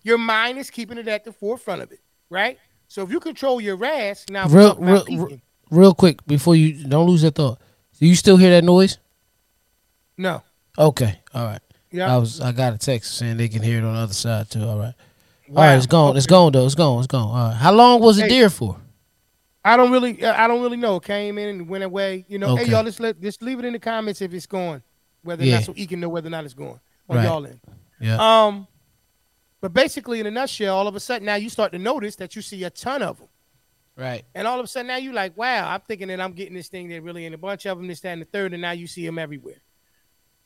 [0.03, 2.59] your mind is keeping it at the forefront of it, right?
[2.89, 7.07] So if you control your RAS, now we're Real, real, real quick before you don't
[7.07, 7.61] lose that thought.
[7.99, 8.99] Do you still hear that noise?
[10.17, 10.43] no,
[10.79, 11.21] Okay.
[11.35, 11.61] All right.
[11.97, 14.15] Yeah, I was I got a text saying they can hear it on the other
[14.15, 14.63] side too.
[14.65, 14.95] All right.
[15.49, 15.63] All Wow.
[15.63, 16.17] right, it's gone.
[16.17, 16.67] It's gone though.
[16.67, 16.99] It's gone.
[16.99, 17.29] It's gone.
[17.29, 17.57] All right.
[17.57, 18.41] How long was it Hey.
[18.41, 18.77] there for?
[19.65, 20.97] I don't really, I don't really know.
[20.97, 22.25] It Came in and went away.
[22.29, 24.83] You know, hey y'all, just let just leave it in the comments if it's going,
[25.23, 25.55] whether or Yeah.
[25.57, 26.79] not so he can know whether or not it's going
[27.09, 27.25] on Right.
[27.25, 27.61] y'all end.
[28.01, 28.17] Yeah.
[28.47, 28.67] Um,
[29.61, 32.37] but basically, in a nutshell, all of a sudden now you start to notice that
[32.37, 33.29] you see a ton of them,
[33.97, 34.25] right.
[34.35, 36.69] and all of a sudden now you're like, wow, I'm thinking that I'm getting this
[36.69, 38.73] thing that really in a bunch of them, this, that, and the third, and now
[38.73, 39.63] you see them everywhere.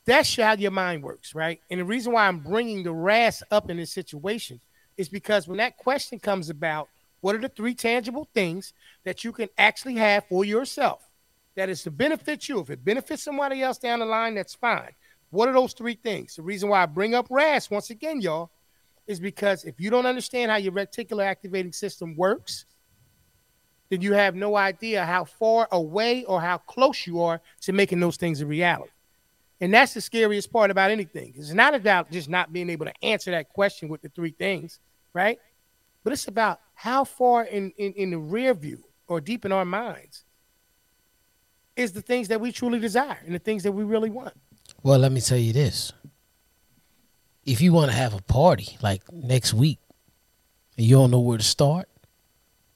[0.05, 1.61] That's how your mind works, right?
[1.69, 4.59] And the reason why I'm bringing the RAS up in this situation
[4.97, 6.89] is because when that question comes about,
[7.21, 11.07] what are the three tangible things that you can actually have for yourself
[11.55, 12.59] that is to benefit you?
[12.59, 14.91] If it benefits somebody else down the line, that's fine.
[15.29, 16.35] What are those three things?
[16.35, 18.49] The reason why I bring up RAS once again, y'all,
[19.07, 22.65] is because if you don't understand how your reticular activating system works,
[23.89, 27.99] then you have no idea how far away or how close you are to making
[27.99, 28.91] those things a reality.
[29.61, 31.33] And that's the scariest part about anything.
[31.37, 34.79] It's not about just not being able to answer that question with the three things,
[35.13, 35.37] right?
[36.03, 39.63] But it's about how far in, in, in the rear view or deep in our
[39.63, 40.25] minds
[41.75, 44.33] is the things that we truly desire and the things that we really want.
[44.81, 45.93] Well, let me tell you this.
[47.45, 49.79] If you want to have a party like next week
[50.75, 51.87] and you don't know where to start,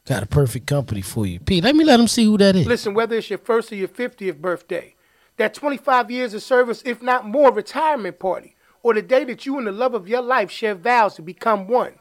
[0.06, 1.40] got a perfect company for you.
[1.40, 2.68] Pete, let me let them see who that is.
[2.68, 4.95] Listen, whether it's your first or your 50th birthday,
[5.38, 9.58] that 25 years of service, if not more, retirement party, or the day that you
[9.58, 11.96] and the love of your life share vows to become one,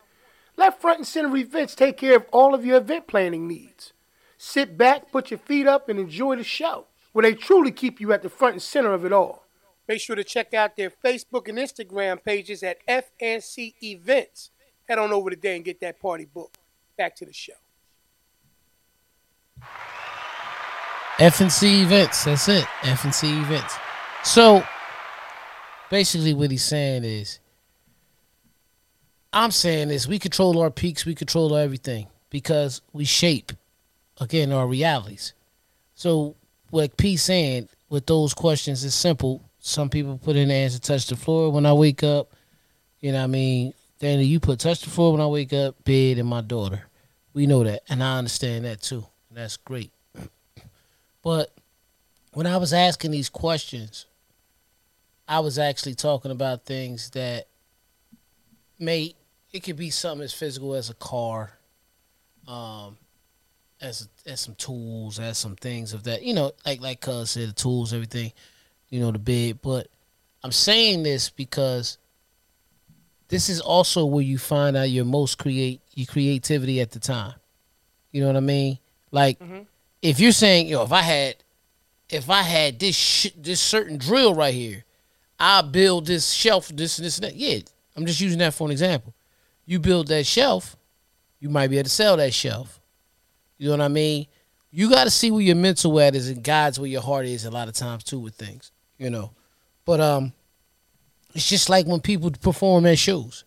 [0.56, 3.92] let Front and Center Events take care of all of your event planning needs.
[4.38, 8.12] Sit back, put your feet up, and enjoy the show, where they truly keep you
[8.12, 9.44] at the front and center of it all.
[9.88, 14.50] Make sure to check out their Facebook and Instagram pages at FNC Events.
[14.88, 16.58] Head on over today and get that party booked.
[16.96, 17.54] Back to the show.
[21.18, 22.24] FNC events.
[22.24, 22.64] That's it.
[22.82, 23.76] FNC events.
[24.24, 24.64] So
[25.88, 27.38] basically, what he's saying is,
[29.32, 33.52] I'm saying is we control our peaks, we control everything because we shape
[34.20, 35.34] again our realities.
[35.94, 36.34] So
[36.70, 39.40] what P saying with those questions is simple.
[39.60, 42.32] Some people put in the answer touch the floor when I wake up.
[43.00, 43.74] You know what I mean?
[44.00, 46.82] Danny, you put touch the floor when I wake up, bed and my daughter.
[47.32, 47.82] We know that.
[47.88, 49.06] And I understand that too.
[49.30, 49.93] That's great.
[51.24, 51.50] But
[52.34, 54.04] when I was asking these questions,
[55.26, 57.48] I was actually talking about things that
[58.78, 59.14] may
[59.52, 61.52] it could be something as physical as a car,
[62.46, 62.98] um,
[63.80, 66.22] as as some tools, as some things of that.
[66.22, 68.32] You know, like like Cuz said, the tools, everything.
[68.90, 69.60] You know, the bed.
[69.62, 69.88] But
[70.42, 71.96] I'm saying this because
[73.28, 77.34] this is also where you find out your most create your creativity at the time.
[78.12, 78.78] You know what I mean?
[79.10, 79.62] Like mm-hmm.
[80.04, 81.36] If you're saying, yo, if I had
[82.10, 84.84] if I had this sh- this certain drill right here,
[85.40, 87.34] I build this shelf, this and this and that.
[87.34, 87.60] Yeah,
[87.96, 89.14] I'm just using that for an example.
[89.64, 90.76] You build that shelf,
[91.40, 92.80] you might be able to sell that shelf.
[93.56, 94.26] You know what I mean?
[94.70, 97.46] You got to see where your mental at is and guides where your heart is
[97.46, 98.72] a lot of times too with things.
[98.98, 99.30] You know,
[99.86, 100.34] but um,
[101.34, 103.44] it's just like when people perform at shows.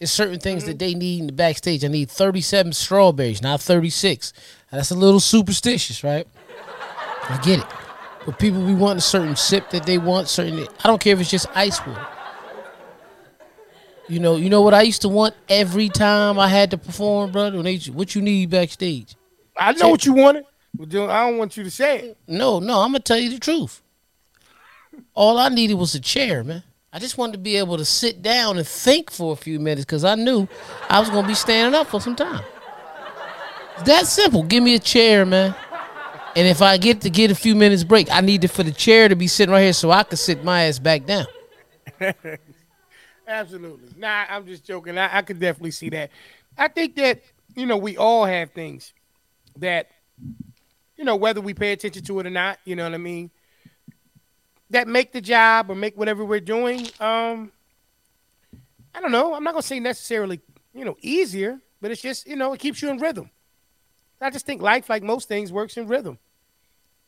[0.00, 0.72] It's certain things mm-hmm.
[0.72, 1.84] that they need in the backstage.
[1.84, 4.32] I need 37 strawberries, not 36.
[4.70, 6.26] That's a little superstitious, right?
[7.28, 7.66] I get it.
[8.26, 11.20] But people be wanting a certain sip that they want, certain I don't care if
[11.20, 12.06] it's just ice water.
[14.08, 17.30] You know, you know what I used to want every time I had to perform,
[17.30, 17.62] brother.
[17.62, 19.16] They, what you need backstage?
[19.56, 20.44] I know what you wanted.
[20.80, 22.18] I don't want you to say it.
[22.26, 23.82] No, no, I'm gonna tell you the truth.
[25.14, 26.62] All I needed was a chair, man.
[26.92, 29.84] I just wanted to be able to sit down and think for a few minutes
[29.84, 30.48] because I knew
[30.88, 32.44] I was gonna be standing up for some time.
[33.86, 34.42] That simple.
[34.42, 35.54] Give me a chair, man.
[36.36, 38.70] And if I get to get a few minutes break, I need it for the
[38.70, 41.26] chair to be sitting right here so I could sit my ass back down.
[43.26, 43.90] Absolutely.
[43.96, 44.96] Nah, I'm just joking.
[44.96, 46.10] I, I could definitely see that.
[46.56, 47.22] I think that,
[47.54, 48.92] you know, we all have things
[49.56, 49.90] that,
[50.96, 53.30] you know, whether we pay attention to it or not, you know what I mean,
[54.70, 57.52] that make the job or make whatever we're doing, um,
[58.94, 59.34] I don't know.
[59.34, 60.40] I'm not gonna say necessarily,
[60.74, 63.30] you know, easier, but it's just, you know, it keeps you in rhythm.
[64.20, 66.18] I just think life, like most things, works in rhythm.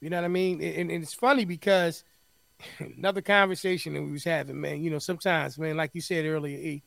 [0.01, 0.63] You know what I mean?
[0.63, 2.05] And, and it's funny because
[2.79, 4.83] another conversation that we was having, man.
[4.83, 6.83] You know, sometimes, man, like you said earlier, e,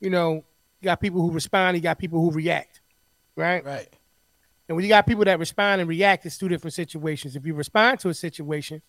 [0.00, 0.44] you know,
[0.80, 2.80] you got people who respond, you got people who react,
[3.36, 3.64] right?
[3.64, 3.88] Right.
[4.68, 7.36] And when you got people that respond and react, it's two different situations.
[7.36, 8.82] If you respond to a situation,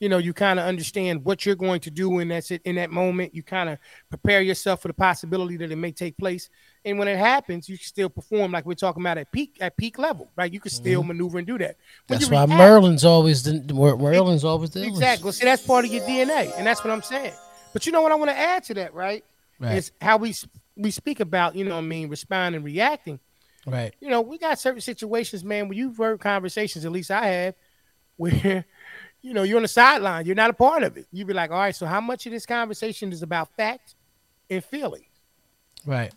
[0.00, 2.90] you know, you kind of understand what you're going to do in that in that
[2.90, 3.34] moment.
[3.34, 6.48] You kind of prepare yourself for the possibility that it may take place.
[6.84, 9.76] And when it happens, you can still perform like we're talking about at peak at
[9.76, 10.52] peak level, right?
[10.52, 11.08] You can still mm-hmm.
[11.08, 11.76] maneuver and do that.
[12.08, 15.24] When that's why react, Merlin's always the Merlin's always the exactly.
[15.24, 17.34] Well, see, that's part of your DNA, and that's what I'm saying.
[17.72, 19.24] But you know what I want to add to that, right?
[19.60, 19.76] Right.
[19.76, 20.34] Is how we
[20.76, 23.20] we speak about, you know, I mean, responding and reacting.
[23.64, 23.94] Right.
[24.00, 27.54] You know, we got certain situations, man, where you've heard conversations, at least I have,
[28.16, 28.64] where
[29.22, 31.06] you know, you're on the sideline, you're not a part of it.
[31.12, 33.94] You'd be like, all right, so how much of this conversation is about fact
[34.50, 35.04] and feeling?
[35.86, 36.12] Right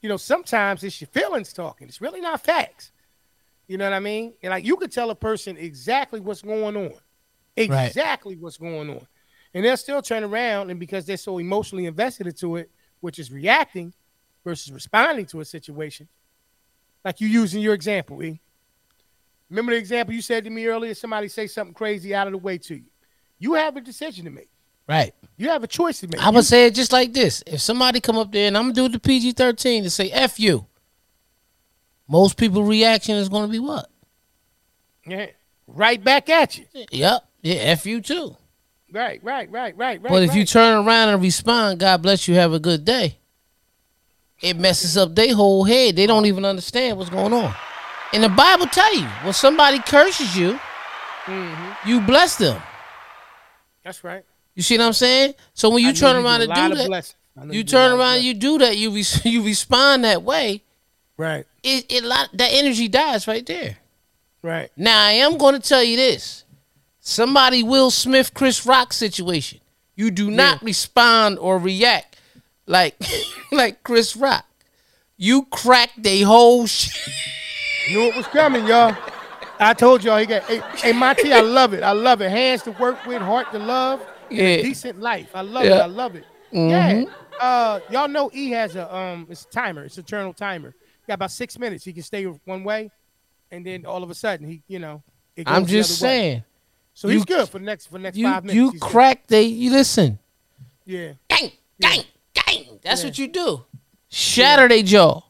[0.00, 1.88] you know, sometimes it's your feelings talking.
[1.88, 2.92] It's really not facts.
[3.66, 4.34] You know what I mean?
[4.42, 6.92] And like you could tell a person exactly what's going on,
[7.56, 8.42] exactly right.
[8.42, 9.06] what's going on,
[9.54, 13.30] and they'll still turn around and because they're so emotionally invested into it, which is
[13.30, 13.94] reacting
[14.44, 16.08] versus responding to a situation.
[17.04, 18.40] Like you using your example, E.
[19.48, 20.94] Remember the example you said to me earlier?
[20.94, 22.84] Somebody say something crazy out of the way to you.
[23.38, 24.49] You have a decision to make.
[24.90, 25.14] Right.
[25.36, 26.20] You have a choice to make.
[26.20, 28.74] I would say it just like this: if somebody come up there and I'm gonna
[28.74, 30.66] do the PG thirteen and say "f you,"
[32.08, 33.88] most people' reaction is gonna be what?
[35.06, 35.26] Yeah,
[35.68, 36.66] right back at you.
[36.90, 37.24] Yep.
[37.40, 38.36] Yeah, "f you" too.
[38.92, 40.10] Right, right, right, right, right.
[40.10, 40.38] But if right.
[40.38, 43.16] you turn around and respond, "God bless you, have a good day,"
[44.42, 45.94] it messes up their whole head.
[45.94, 47.54] They don't even understand what's going on.
[48.12, 50.58] And the Bible tell you, when somebody curses you,
[51.26, 51.88] mm-hmm.
[51.88, 52.60] you bless them.
[53.84, 54.24] That's right.
[54.60, 55.32] You see what I'm saying?
[55.54, 57.14] So when you I turn around and do that,
[57.50, 60.64] you, turn around, you do that, you re- you respond that way.
[61.16, 61.46] Right.
[61.62, 63.78] It it lot that energy dies right there.
[64.42, 64.70] Right.
[64.76, 66.44] Now I am going to tell you this:
[66.98, 69.60] somebody Will Smith, Chris Rock situation.
[69.96, 70.66] You do not yeah.
[70.66, 72.20] respond or react
[72.66, 73.02] like
[73.50, 74.44] like Chris Rock.
[75.16, 77.14] You cracked the whole shit.
[77.88, 78.94] Knew it was coming, y'all.
[79.58, 80.42] I told y'all he got.
[80.42, 81.82] Hey, hey Monty, I love it.
[81.82, 82.30] I love it.
[82.30, 84.56] Hands to work with, heart to love yeah.
[84.62, 85.30] decent life.
[85.34, 85.76] I love yeah.
[85.78, 85.82] it.
[85.82, 86.24] I love it.
[86.52, 86.70] Mm-hmm.
[86.70, 87.04] Yeah.
[87.40, 89.84] Uh, y'all know E has a um, it's a timer.
[89.84, 90.74] It's a eternal timer.
[91.06, 91.84] got about six minutes.
[91.84, 92.90] He can stay one way,
[93.50, 95.02] and then all of a sudden he, you know,
[95.36, 96.18] it goes I'm just other way.
[96.20, 96.44] saying.
[96.92, 98.56] So he's good for the next for the next You five minutes.
[98.56, 98.90] you He's good.
[98.90, 100.18] crack they you listen.
[100.84, 102.02] Yeah, Gang, gang,
[102.34, 102.78] gang.
[102.82, 103.64] That's what you do.
[104.08, 105.22] Shatter they jaw.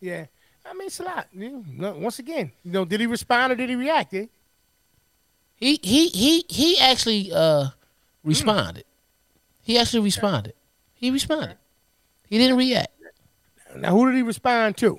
[0.00, 0.26] yeah.
[0.64, 1.28] I mean, it's a lot.
[1.32, 4.14] You once again, you know, did he respond or did he react?
[4.14, 4.26] Eh?
[5.56, 7.68] He he he he actually uh
[8.26, 8.84] responded.
[9.62, 10.54] He actually responded.
[10.94, 11.56] He responded.
[12.28, 12.88] He didn't react.
[13.76, 14.98] Now, who did he respond to?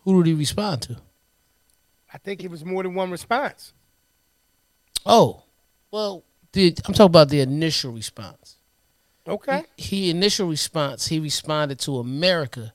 [0.00, 0.96] Who did he respond to?
[2.12, 3.72] I think it was more than one response.
[5.06, 5.42] Oh,
[5.90, 8.58] well, the, I'm talking about the initial response.
[9.26, 9.64] Okay.
[9.76, 11.06] He initial response.
[11.08, 12.72] He responded to America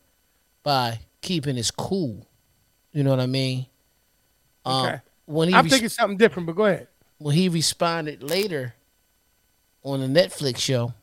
[0.63, 2.27] by keeping his cool.
[2.91, 3.67] You know what I mean?
[4.65, 4.99] Um, Okay.
[5.25, 6.87] When he I'm res- thinking something different, but go ahead.
[7.19, 8.73] When he responded later
[9.83, 10.93] on the Netflix show,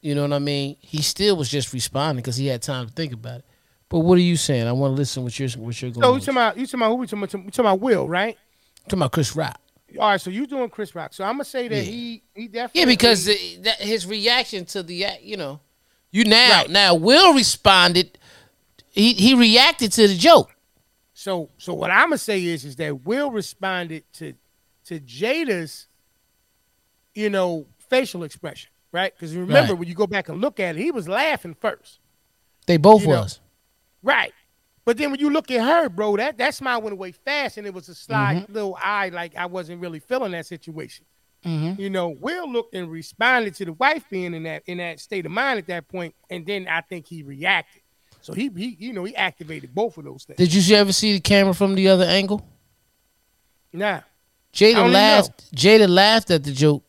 [0.00, 0.76] you know what I mean?
[0.80, 3.44] He still was just responding because he had time to think about it.
[3.88, 4.66] But what are you saying?
[4.66, 6.02] I want to listen what you're what you're going.
[6.02, 7.34] So you talking about you talking about who we talking about?
[7.44, 8.36] We talking about Will, right?
[8.84, 9.58] talking about Chris Rock.
[9.98, 10.20] All right.
[10.20, 11.14] So you doing Chris Rock?
[11.14, 11.82] So I'm gonna say that Yeah.
[11.82, 15.60] he he definitely Yeah, because the, that, his reaction to the act, you know,
[16.10, 16.70] you now Right.
[16.70, 18.18] now Will responded.
[18.90, 20.50] He he reacted to the joke.
[21.12, 24.34] So so what I'm gonna say is is that Will responded to
[24.86, 25.88] to Jada's,
[27.14, 29.12] you know, facial expression, right?
[29.14, 29.78] Because remember Right.
[29.80, 32.00] when you go back and look at it, he was laughing first,
[32.66, 33.40] They both You know, was.
[34.02, 34.32] right?
[34.86, 37.66] But then when you look at her, bro, that that smile went away fast, and
[37.66, 38.52] it was a sly Mm-hmm.
[38.52, 41.06] little eye, like I wasn't really feeling that situation.
[41.44, 41.80] Mm-hmm.
[41.80, 45.24] You know, Will looked and responded to the wife being in that in that state
[45.26, 47.82] of mind at that point, and then I think he reacted.
[48.22, 50.38] So he he you know he activated both of those things.
[50.38, 52.46] Did you ever see the camera from the other angle?
[53.72, 54.00] Nah,
[54.54, 55.54] Jada laughed.
[55.54, 56.82] Jada laughed at the joke,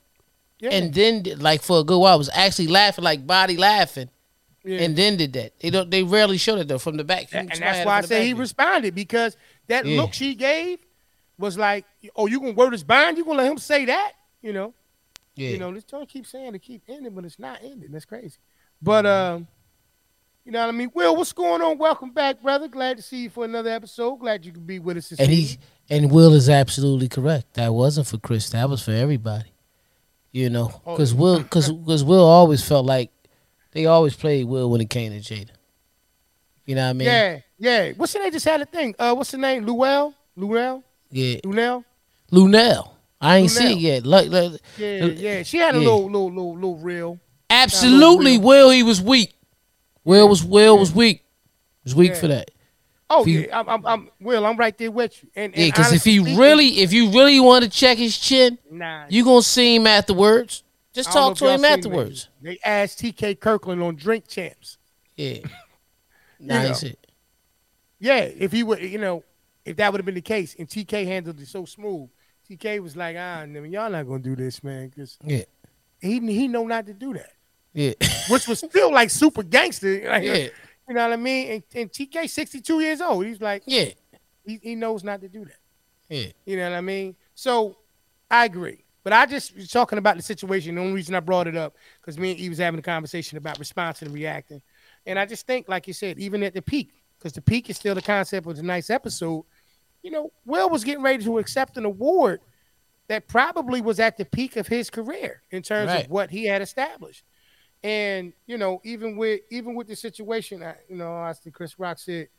[0.59, 4.09] yeah, and then like for a good while was actually laughing, like body laughing,
[4.63, 4.79] yeah.
[4.79, 5.59] and then did that.
[5.59, 5.89] They don't.
[5.89, 7.29] They rarely showed it though from the back.
[7.33, 9.35] and that's why I say he responded because
[9.67, 10.01] that Yeah.
[10.01, 10.79] look she gave
[11.37, 13.17] was like, "Oh, you gonna word his bond?
[13.17, 14.73] You gonna let him say that?" You know,
[15.35, 15.49] Yeah.
[15.49, 15.73] you know.
[15.73, 17.91] This joint keeps saying to keep ending, but it's not ending.
[17.91, 18.37] That's crazy.
[18.81, 19.47] But um,
[20.45, 20.91] you know what I mean.
[20.93, 21.77] Will, what's going on?
[21.77, 22.67] Welcome back, brother.
[22.67, 24.17] Glad to see you for another episode.
[24.17, 25.09] Glad you could be with us.
[25.09, 25.57] This and he
[25.89, 27.55] and Will is absolutely correct.
[27.55, 28.49] That wasn't for Chris.
[28.51, 29.51] That was for everybody.
[30.31, 30.93] You know, Oh.
[30.93, 33.11] because Will, because because Will always felt like
[33.71, 35.49] they always played Will when it came to Jada.
[36.65, 37.07] You know what I mean?
[37.07, 37.91] yeah, yeah.
[37.95, 38.31] What's the name?
[38.31, 38.95] Just had a thing.
[38.99, 39.65] Uh, what's the name?
[39.65, 41.37] Luell, Luell, Yeah.
[41.43, 41.83] Luenell.
[42.31, 42.89] Luenell.
[43.21, 44.05] I ain't see it yet.
[44.05, 45.43] Like, like Yeah, yeah.
[45.43, 45.85] She had a Yeah.
[45.85, 47.19] little, little, little, little real.
[47.49, 48.69] absolutely, Will.
[48.71, 49.31] He was weak.
[50.05, 51.25] Will was Will was weak.
[51.83, 52.19] Was weak Yeah.
[52.19, 52.51] for that.
[53.09, 54.09] Oh you- yeah, I'm, I'm, I'm.
[54.19, 55.29] Will, I'm right there with you.
[55.35, 58.57] And, Yeah, because if he speaking- really, if you really want to check his chin,
[58.71, 60.63] nah, you gonna see him afterwards.
[60.93, 62.29] Just I don't know talk to him afterwards.
[62.41, 63.35] They asked T.K.
[63.35, 64.77] Kirkland on Drink Champs.
[65.17, 65.39] Yeah.
[66.39, 66.83] Nice.
[66.83, 66.99] it.
[67.99, 69.23] Yeah, if he would, you know,
[69.65, 71.05] if that would have been the case, and T.K.
[71.05, 72.09] handled it so smooth,
[72.47, 72.79] T.K.
[72.81, 75.43] was like, ah, I mean, y'all not gonna do this, man, because Yeah.
[76.01, 77.31] he he know not to do that,
[77.75, 77.93] Yeah.
[78.29, 80.01] which was still like super gangster.
[80.09, 80.47] Like, yeah.
[80.87, 81.51] You know what I mean?
[81.51, 82.25] And, and T.K.
[82.27, 83.25] 62 years old.
[83.25, 83.89] He's like, Yeah.
[84.45, 85.57] he, he knows not to do that.
[86.09, 86.27] Yeah.
[86.45, 87.15] You know what I mean?
[87.35, 87.77] So
[88.31, 88.83] I agree.
[89.03, 90.75] But I just was talking about the situation.
[90.75, 93.37] The only reason I brought it up because me and E was having a conversation
[93.37, 94.61] about responding and reacting.
[95.05, 97.75] And I just think, like you said, even at the peak, because the peak is
[97.77, 99.43] still the concept of tonight's episode,
[100.01, 102.41] you know, Will was getting ready to accept an award
[103.07, 106.05] that probably was at the peak of his career in terms Right.
[106.05, 107.23] of what he had established.
[107.85, 111.77] And, you know, even with even with the situation, I, you know, I see Chris
[111.77, 112.29] Rock said,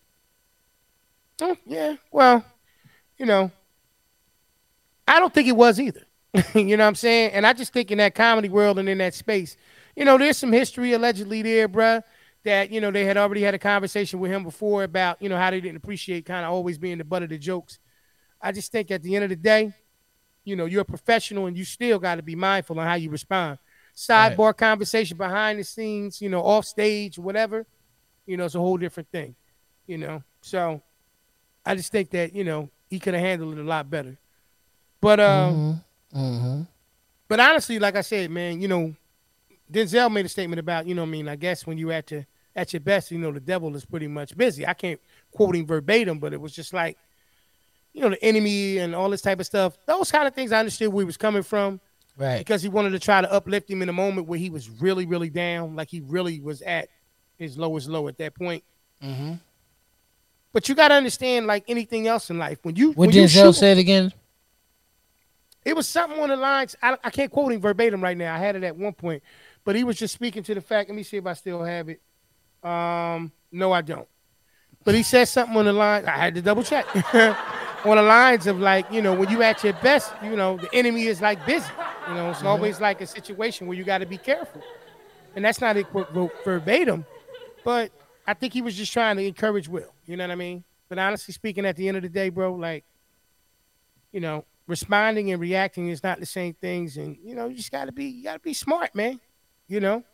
[1.40, 2.44] "Oh, yeah, well,
[3.16, 3.52] you know,
[5.06, 6.04] I don't think it was either.
[6.56, 7.30] you know what I'm saying?
[7.30, 9.56] And I just think in that comedy world and in that space,
[9.94, 12.02] you know, there's some history allegedly there, bruh,
[12.42, 15.36] that, you know, they had already had a conversation with him before about, you know,
[15.36, 17.78] how they didn't appreciate kind of always being the butt of the jokes.
[18.42, 19.72] I just think at the end of the day,
[20.42, 23.10] you know, you're a professional and you still got to be mindful on how you
[23.10, 23.58] respond.
[23.96, 27.66] Sidebar conversation behind the scenes, you know, off stage, whatever,
[28.26, 29.34] you know, it's a whole different thing,
[29.86, 30.22] you know.
[30.42, 30.82] So
[31.64, 34.18] I just think that, you know, he could have handled it a lot better.
[35.00, 35.82] But um,
[36.14, 36.62] Mm-hmm.
[37.28, 38.94] but honestly, like I said, man, you know,
[39.72, 42.26] Denzel made a statement about, you know, I mean, I guess when you at your
[42.54, 44.66] at your best, you know, the devil is pretty much busy.
[44.66, 45.00] I can't
[45.32, 46.96] quote him verbatim, but it was just like,
[47.92, 49.76] you know, the enemy and all this type of stuff.
[49.86, 51.80] Those kind of things I understood where he was coming from
[52.18, 52.38] Right.
[52.38, 55.04] because he wanted to try to uplift him in a moment where he was really,
[55.04, 56.88] really down, like he really was at
[57.36, 58.64] his lowest low at that point.
[59.02, 59.34] Mm-hmm.
[60.52, 63.54] But you got to understand, like anything else in life, when you What when Denzel
[63.54, 64.12] said again?
[65.66, 66.76] It was something on the lines.
[66.80, 68.34] I, I can't quote him verbatim right now.
[68.34, 69.22] I had it at one point,
[69.64, 70.88] but he was just speaking to the fact.
[70.88, 72.00] Let me see if I still have it.
[72.62, 74.08] Um, no, I don't.
[74.84, 76.06] But he said something on the line.
[76.06, 76.86] I had to double check.
[77.84, 80.72] on the lines of like, you know, when you at your best, you know, the
[80.72, 81.66] enemy is like busy.
[82.08, 82.46] You know, it's Mhm.
[82.46, 84.62] always like a situation where you got to be careful.
[85.34, 87.04] And that's not it ver- ver- verbatim,
[87.64, 87.90] but
[88.26, 89.92] I think he was just trying to encourage Will.
[90.06, 90.64] You know what I mean?
[90.88, 92.84] But honestly speaking, at the end of the day, bro, like,
[94.12, 97.70] you know, responding and reacting is not the same things, and you know, you just
[97.70, 99.20] gotta be, you gotta be smart, man.
[99.68, 100.04] You know,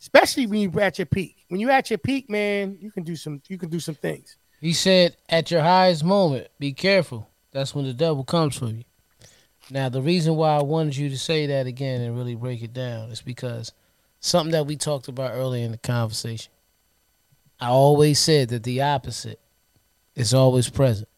[0.00, 1.44] especially when you're at your peak.
[1.48, 4.36] When you're at your peak, man, you can do some, you can do some things.
[4.60, 7.28] He said, at your highest moment, be careful.
[7.52, 8.84] That's when the devil comes for you.
[9.70, 12.72] Now, the reason why I wanted you to say that again and really break it
[12.72, 13.72] down is because
[14.20, 16.52] something that we talked about earlier in the conversation.
[17.60, 19.40] I always said that the opposite
[20.14, 21.08] is always present.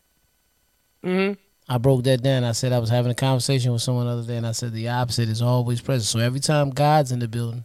[1.05, 1.35] Mm-hmm.
[1.69, 2.45] I broke that down.
[2.45, 4.73] I said I was having a conversation with someone the other day, and I said
[4.73, 6.07] the opposite is always present.
[6.07, 7.65] So every time God's in the building,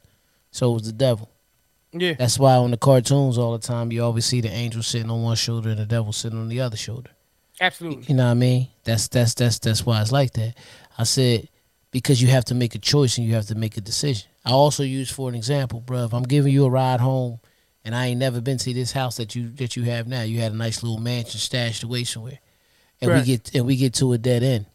[0.51, 1.31] so is the devil.
[1.91, 5.09] Yeah, That's why on the cartoons all the time you always see the angel sitting
[5.09, 7.11] on one shoulder and the devil sitting on the other shoulder.
[7.61, 8.05] Absolutely.
[8.07, 8.67] You know what I mean?
[8.83, 10.55] That's that's that's that's why it's like that.
[10.97, 11.49] I said
[11.91, 14.29] because you have to make a choice and you have to make a decision.
[14.43, 16.05] I also use for an example, bro.
[16.05, 17.39] If I'm giving you a ride home
[17.83, 20.39] and I ain't never been to this house that you that you have now, you
[20.39, 22.39] had a nice little mansion stashed away somewhere,
[23.01, 23.19] and Right.
[23.21, 24.65] we get and we get to a dead end,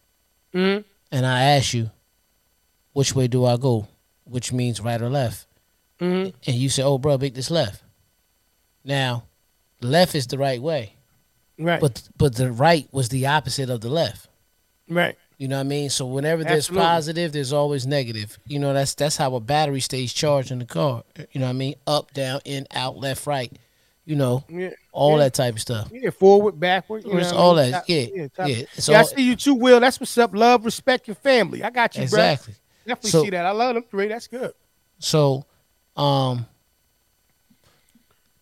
[0.55, 0.83] Mm-hmm.
[1.13, 1.91] and I ask you,
[2.93, 3.87] which way do I go?
[4.25, 5.47] Which means right or left?
[6.01, 6.31] Mm-hmm.
[6.47, 7.83] and you say, "Oh, bro, make this left."
[8.85, 9.25] Now,
[9.83, 10.95] left is the right way,
[11.61, 11.81] Right.
[11.81, 14.29] but but the right was the opposite of the left.
[14.89, 15.17] right.
[15.39, 15.89] You know what I mean?
[15.89, 16.85] So whenever there's Absolutely.
[16.87, 18.39] positive, there's always negative.
[18.47, 21.03] You know that's that's how a battery stays charged in the car.
[21.33, 21.75] You know what I mean?
[21.87, 23.51] Up, down, in, out, left, right.
[24.05, 24.71] You know Yeah.
[24.93, 25.25] all Yeah.
[25.25, 25.89] that type of stuff.
[25.93, 27.05] Yeah, forward, backward.
[27.05, 27.71] You know It's what I all mean?
[27.71, 27.79] that.
[27.79, 28.57] Top- Yeah, top- yeah.
[28.75, 29.81] It's Yeah, I see you too, Will.
[29.81, 30.35] That's what's up.
[30.35, 31.63] Love, respect your family.
[31.65, 32.05] I got you, bro.
[32.05, 32.55] exactly.
[32.87, 33.47] Definitely So- see that.
[33.47, 34.09] I love them three.
[34.09, 34.53] That's good.
[34.99, 35.47] So,
[35.97, 36.47] um,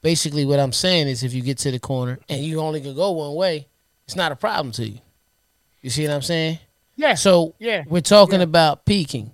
[0.02, 2.94] basically, what I'm saying is, if you get to the corner and you only can
[2.94, 3.66] go one way,
[4.06, 4.98] it's not a problem to you.
[5.82, 6.58] You see what I'm saying?
[6.96, 7.14] Yeah.
[7.14, 7.84] So Yeah.
[7.86, 8.44] we're talking Yeah.
[8.44, 9.32] about peaking,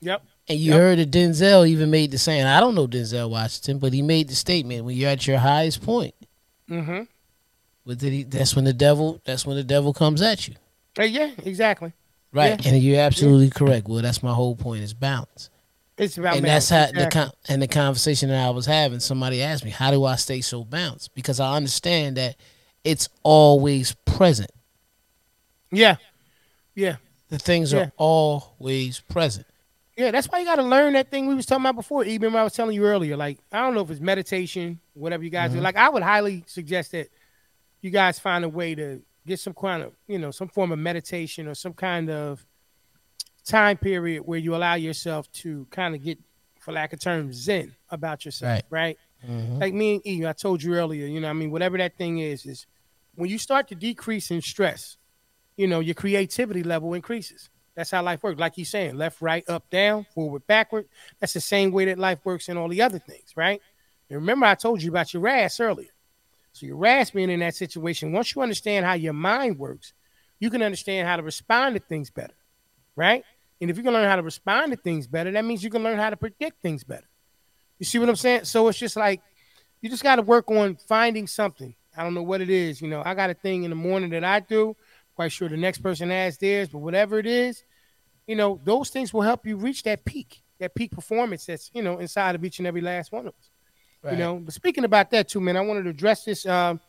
[0.00, 0.22] Yep.
[0.48, 0.78] and you Yep.
[0.80, 2.44] heard that Denzel even made the saying.
[2.44, 5.80] I don't know Denzel Washington, but he made the statement: when you're at your highest
[5.82, 6.14] point,
[6.70, 7.02] Mm-hmm.
[7.84, 9.20] with it, that's when the devil.
[9.24, 10.54] That's when the devil comes at you.
[10.96, 11.92] Hey, yeah, exactly.
[12.32, 13.86] Right, and you're absolutely correct.
[13.88, 15.50] Well, that's my whole point: is balance.
[15.96, 16.98] It's about and that's how balance.
[17.04, 18.98] the con- and the conversation that I was having.
[19.00, 22.36] Somebody asked me, "How do I stay so balanced?" Because I understand that
[22.82, 24.50] it's always present.
[25.70, 25.96] Yeah.
[26.74, 26.96] Yeah.
[27.28, 27.80] The things Yeah.
[27.80, 29.46] are always present.
[29.96, 32.04] Yeah, that's why you got to learn that thing we was talking about before.
[32.04, 35.22] Even when I was telling you earlier, like I don't know if it's meditation, whatever
[35.22, 35.58] you guys do.
[35.58, 35.62] Mhm.
[35.62, 37.08] Like I would highly suggest that
[37.80, 40.78] you guys find a way to get some kind of, you know, some form of
[40.80, 42.44] meditation or some kind of
[43.44, 46.18] time period where you allow yourself to kind of get,
[46.60, 48.98] for lack of terms, zen about yourself, right?
[49.26, 49.60] Mhm.
[49.60, 52.18] Like me and E, I told you earlier, you know, I mean, whatever that thing
[52.18, 52.66] is, is
[53.14, 54.96] when you start to decrease in stress,
[55.56, 57.48] you know, your creativity level increases.
[57.74, 58.38] That's how life works.
[58.38, 60.86] Like you're saying, left, right, up, down, forward, backward.
[61.18, 63.60] That's the same way that life works in all the other things, right?
[64.08, 65.90] And remember, I told you about your ass earlier.
[66.52, 69.92] So your ass being in that situation, once you understand how your mind works,
[70.38, 72.34] you can understand how to respond to things better,
[72.94, 73.24] right?
[73.64, 75.82] And if you can learn how to respond to things better, that means you can
[75.82, 77.06] learn how to predict things better.
[77.78, 78.44] You see what I'm saying?
[78.44, 79.22] So it's just like
[79.80, 81.74] you just got to work on finding something.
[81.96, 82.82] I don't know what it is.
[82.82, 84.76] You know, I got a thing in the morning that I do.
[85.16, 87.64] Quite sure the next person has theirs, but whatever it is,
[88.26, 91.80] you know, those things will help you reach that peak, that peak performance that's you
[91.80, 93.50] know inside of each and every last one of us.
[94.02, 94.12] Right.
[94.12, 96.44] You know, but speaking about that too, man, I wanted to address this.
[96.44, 96.80] Um,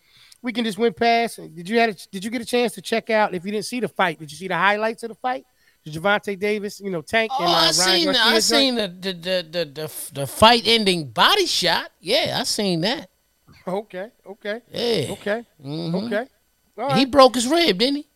[0.43, 1.38] can just went past.
[1.38, 3.34] Did you had a, did you get a chance to check out?
[3.34, 5.45] If you didn't see the fight, did you see the highlights of the fight?
[5.86, 8.75] Did Gervonta Davis, you know, Tank Oh, and uh, I Ryan seen, Garcia I seen
[8.75, 11.91] the the, the the the the fight ending body shot.
[11.99, 13.09] Yeah, I seen that.
[13.67, 15.11] Okay, okay, Yeah.
[15.13, 16.05] okay, Mhm.
[16.05, 16.27] okay.
[16.77, 16.97] All right.
[16.97, 18.07] He broke his rib, didn't he?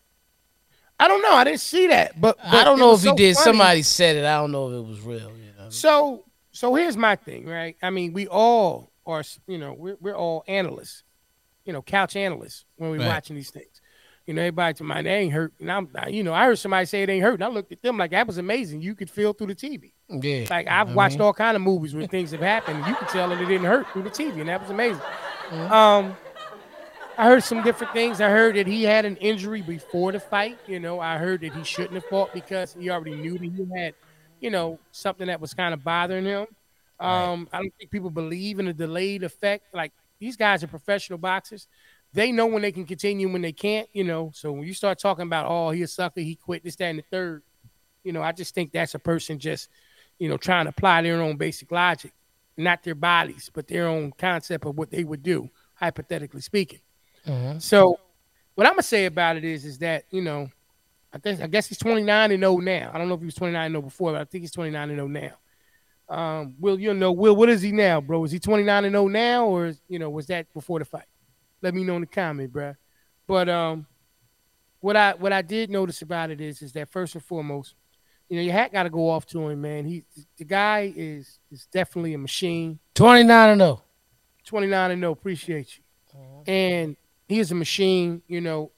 [0.99, 1.31] I don't know.
[1.31, 3.35] I didn't see that, but, I don't know if was he so did.
[3.35, 3.43] funny.
[3.45, 4.25] Somebody said it.
[4.25, 5.31] I don't know if it was real.
[5.37, 5.69] You know.
[5.69, 7.77] So so here's my thing, right?
[7.81, 11.03] I mean, we all are, you know, we're we're all analysts,
[11.65, 13.07] you know, couch analysts when we're Right.
[13.07, 13.78] watching these things.
[14.29, 15.53] You know, everybody to mind, they ain't hurt.
[15.59, 17.81] And I'm, you know, I heard somebody say it ain't hurt, and I looked at
[17.81, 18.79] them like that was amazing.
[18.79, 19.91] You could feel through the TV.
[20.07, 20.45] Yeah.
[20.51, 22.93] Like I've I watched mean, all kind of movies where things have happened, and you
[22.93, 25.01] could tell that it didn't hurt through the TV, and that was amazing.
[25.49, 25.71] Mhm.
[25.71, 26.17] Um,
[27.17, 28.21] I heard some different things.
[28.21, 30.59] I heard that he had an injury before the fight.
[30.67, 33.79] You know, I heard that he shouldn't have fought because he already knew that he
[33.81, 33.95] had,
[34.41, 36.45] you know, something that was kind of bothering him.
[36.99, 39.73] Um, I don't think people believe in a delayed effect.
[39.73, 41.67] Like these guys are professional boxers.
[42.13, 44.31] They know when they can continue and when they can't, you know.
[44.33, 46.99] So when you start talking about, oh, he a sucker, he quit this, that, and
[46.99, 47.43] the third,
[48.03, 49.69] you know, I just think that's a person just,
[50.17, 52.11] you know, trying to apply their own basic logic,
[52.57, 56.79] not their bodies, but their own concept of what they would do, hypothetically speaking.
[57.25, 57.61] mhm.
[57.61, 57.99] So
[58.55, 60.49] what I'm gonna say about it is, is that you know,
[61.13, 62.91] I think I guess he's 29 and 0 now.
[62.93, 64.89] I don't know if he was 29 and 0 before, but I think he's 29
[64.89, 65.33] and 0 now.
[66.09, 68.23] Um, Will, you know, Will, what is he now, bro?
[68.23, 71.05] Is he 29 and 0 now, or you know, was that before the fight?
[71.61, 72.75] Let me know in the comment, bro.
[73.27, 73.85] But um,
[74.79, 77.75] what I what I did notice about it is, is that first and foremost,
[78.29, 79.85] you know, your hat got to go off to him, man.
[79.85, 80.03] He
[80.37, 82.79] the guy is is definitely a machine.
[82.95, 83.83] 29 and 0.
[84.45, 85.83] 29 and 0, appreciate you.
[86.47, 86.95] And
[87.27, 88.71] he is a machine, you know.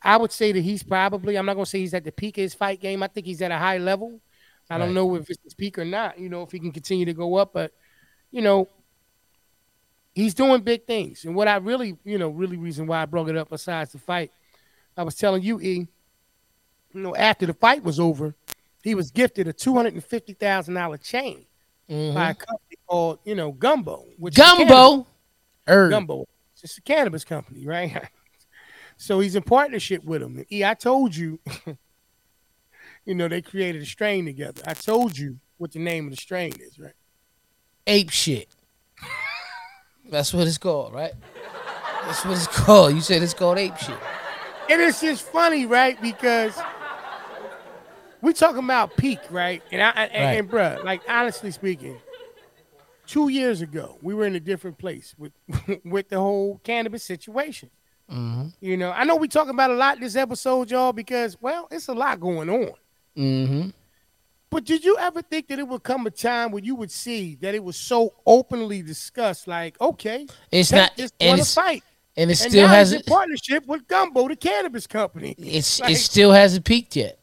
[0.00, 2.38] I would say that he's probably, I'm not going to say he's at the peak
[2.38, 3.02] of his fight game.
[3.02, 4.20] I think he's at a high level.
[4.70, 4.84] I Right.
[4.84, 7.12] don't know if it's his peak or not, you know, if he can continue to
[7.14, 7.72] go up, but,
[8.30, 8.68] you know,
[10.18, 11.24] he's doing big things.
[11.24, 13.98] And what I really, you know, really reason why I brought it up besides the
[13.98, 14.32] fight,
[14.96, 15.86] I was telling you, E,
[16.92, 18.34] you know, after the fight was over,
[18.82, 21.46] he was gifted a $250,000 chain
[21.88, 22.14] Mhm.
[22.14, 24.06] by a company called, you know, Gumbo.
[24.18, 24.34] Which.
[24.34, 25.06] Gumbo.
[25.68, 25.88] Er.
[25.90, 26.26] Gumbo.
[26.52, 28.10] It's just a cannabis company, right?
[28.96, 30.44] so he's in partnership with them.
[30.50, 31.38] E, I told you,
[33.04, 34.62] you know, they created a strain together.
[34.66, 36.94] I told you what the name of the strain is, right?
[37.86, 38.48] Ape shit.
[40.08, 41.12] That's what it's called, right?
[42.04, 42.94] That's what it's called.
[42.94, 43.98] You said it's called ape shit.
[44.70, 46.00] And it's just funny, right?
[46.00, 46.58] Because
[48.20, 49.62] we talking about peak, right?
[49.70, 50.38] And I and, Right.
[50.38, 51.98] and bruh, like honestly speaking,
[53.06, 55.32] two years ago we were in a different place with
[55.84, 57.70] with the whole cannabis situation.
[58.10, 58.48] Mm-hmm.
[58.60, 61.88] You know, I know we talking about a lot this episode, y'all, because well, it's
[61.88, 62.72] a lot going on.
[63.16, 63.68] Mm-hmm.
[64.50, 67.36] But did you ever think that it would come a time when you would see
[67.42, 69.46] that it was so openly discussed?
[69.46, 71.82] Like, okay, It's not, just a it's fight,
[72.16, 73.04] and it and still now hasn't.
[73.06, 75.34] partnership with Gumbo, the cannabis company.
[75.38, 77.18] It's Like- it still hasn't peaked yet.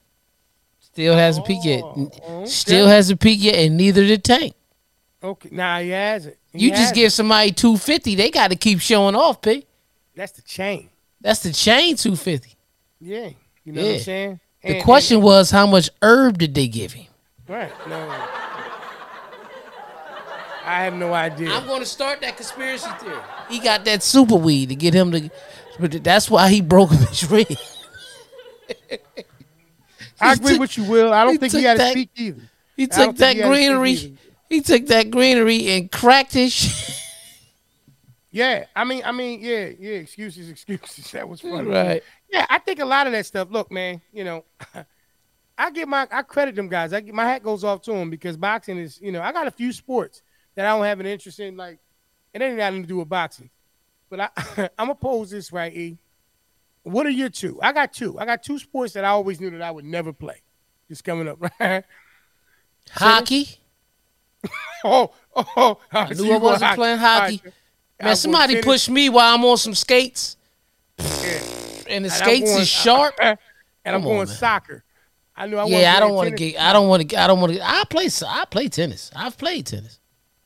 [0.80, 1.82] Still hasn't peaked yet.
[1.84, 2.45] Oh, okay.
[2.45, 4.53] Still hasn't peaked yet, and neither did Tank.
[5.23, 6.38] Okay, nah, he hasn't.
[6.53, 6.95] He You just hasn't.
[6.95, 9.65] give somebody two fifty, they got to keep showing off, p.
[10.15, 10.89] that's the chain.
[11.19, 12.51] That's the chain two fifty.
[13.01, 13.30] Yeah,
[13.63, 13.95] you know what Yeah.
[13.95, 14.39] I'm saying.
[14.61, 17.05] The And- question was, how much herb did they give him?
[17.47, 17.71] And- right?
[17.89, 18.09] No,
[20.67, 21.51] I have no idea.
[21.51, 23.19] I'm going to start that conspiracy theory.
[23.49, 25.29] He got that super weed to get him to.
[25.79, 27.47] But that's why he broke his rib.
[30.19, 31.13] I agree took- with you, Will.
[31.13, 32.41] I don't think he took had a that- speak either.
[32.77, 34.17] He took that he had a speak greenery.
[34.49, 36.53] He took that greenery and cracked his.
[36.53, 37.01] shit.
[38.31, 39.93] Yeah, I mean, I mean, yeah, yeah.
[39.93, 41.09] Excuses, excuses.
[41.13, 41.69] That was funny.
[41.69, 42.03] right.
[42.29, 43.47] Yeah, I think a lot of that stuff.
[43.49, 44.43] Look, man, you know,
[45.58, 46.91] I get my I credit them guys.
[46.93, 49.47] I get, my hat goes off to them because boxing is, you know, I got
[49.47, 50.22] a few sports
[50.56, 51.56] that I don't have an interest in.
[51.56, 51.80] Like,
[52.34, 53.49] it ain't got nothing to do with boxing.
[54.10, 54.30] But I,
[54.78, 55.97] I'm gonna pose this right, E.
[56.84, 57.60] What are your two?
[57.64, 58.20] I got two.
[58.20, 60.41] I got two sports that I always knew that I would never play.
[60.88, 61.84] Just coming up, right?
[62.91, 63.47] Hockey.
[64.84, 67.41] Oh, oh, oh, I knew I wasn't playing hockey.
[67.99, 70.38] Man, somebody push pushed me while I'm on some skates,
[70.99, 71.06] Yeah.
[71.89, 73.16] and the And skates is sharp.
[73.20, 73.38] and
[73.84, 74.28] I'm on, going man.
[74.28, 74.84] soccer.
[75.38, 76.59] I knew I yeah, I don't want to get.
[76.59, 77.03] I don't want to.
[77.05, 77.59] Get I don't want to.
[77.59, 78.09] Get I play.
[78.25, 79.11] I play tennis.
[79.15, 79.99] I've played tennis.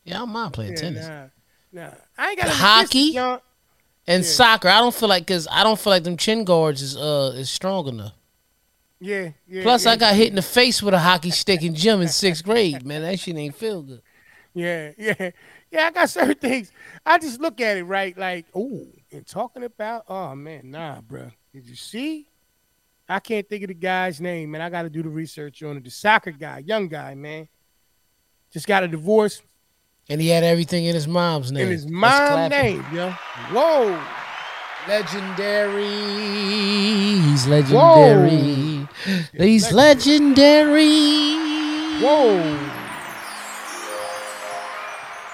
[0.03, 1.07] Yeah, I don't mind playing tennis.
[1.07, 1.27] Nah,
[1.71, 1.91] nah.
[2.17, 3.17] I ain't got no hockey?
[4.07, 4.29] And Yeah.
[4.29, 7.33] soccer, I don't feel like because I don't feel like them chin guards is uh
[7.35, 8.13] is strong enough.
[8.99, 9.61] Yeah, yeah.
[9.61, 12.09] Plus, yeah, I got hit in the face with a hockey stick in gym in
[12.09, 12.85] sixth grade.
[12.85, 14.01] Man, that shit ain't feel good.
[14.53, 15.31] Yeah, yeah,
[15.71, 15.87] yeah.
[15.87, 16.71] I got certain things.
[17.05, 21.29] I just look at it right, like, oh, and talking about, oh man, nah, bro.
[21.53, 22.28] Did you see?
[23.09, 24.61] I can't think of the guy's name, man.
[24.61, 25.83] I got to do the research on it.
[25.83, 27.47] The soccer guy, young guy, man,
[28.53, 29.41] just got a divorce
[30.07, 31.63] And he had everything in his mom's name.
[31.65, 33.09] in his mom's name, yo.
[33.51, 33.99] Whoa,
[34.87, 35.83] Legendary.
[37.21, 38.77] He's legendary.
[38.77, 38.87] Whoa.
[39.33, 41.35] He's legendary.
[42.01, 42.69] whoa.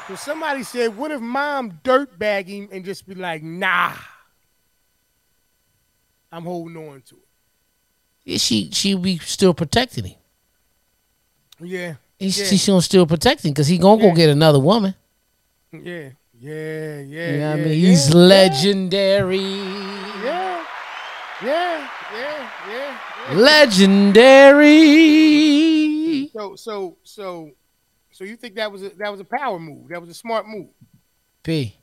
[0.08, 3.94] So somebody said, what if mom dirtbag him and just be like, nah,
[6.32, 7.25] I'm holding on to it.
[8.26, 10.16] Yeah, she she be still protecting him.
[11.60, 12.46] Yeah, He's, Yeah.
[12.46, 14.96] She's gonna still protect him because he gonna go get another woman.
[15.72, 16.10] yeah, yeah,
[16.40, 17.00] yeah.
[17.02, 17.68] You know yeah, I mean?
[17.68, 19.38] yeah, He's legendary.
[19.38, 20.66] Yeah,
[21.44, 23.00] yeah, yeah, yeah.
[23.30, 23.38] yeah.
[23.38, 24.72] Legendary.
[26.34, 27.52] So, so, so,
[28.12, 29.90] so you think that was a, that was a power move?
[29.90, 30.68] That was a smart move.
[31.44, 31.76] P.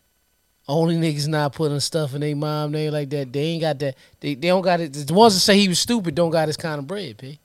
[0.68, 3.32] Only niggas not putting stuff in their mom name like that.
[3.32, 3.96] They ain't got that.
[4.20, 4.92] They, they don't got it.
[4.92, 7.38] The ones that say he was stupid don't got his kind of bread, P.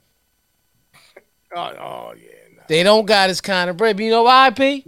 [1.56, 2.30] Oh, oh yeah.
[2.56, 2.62] Nah.
[2.68, 3.98] They don't got his kind of bread.
[3.98, 4.86] But you know why, P?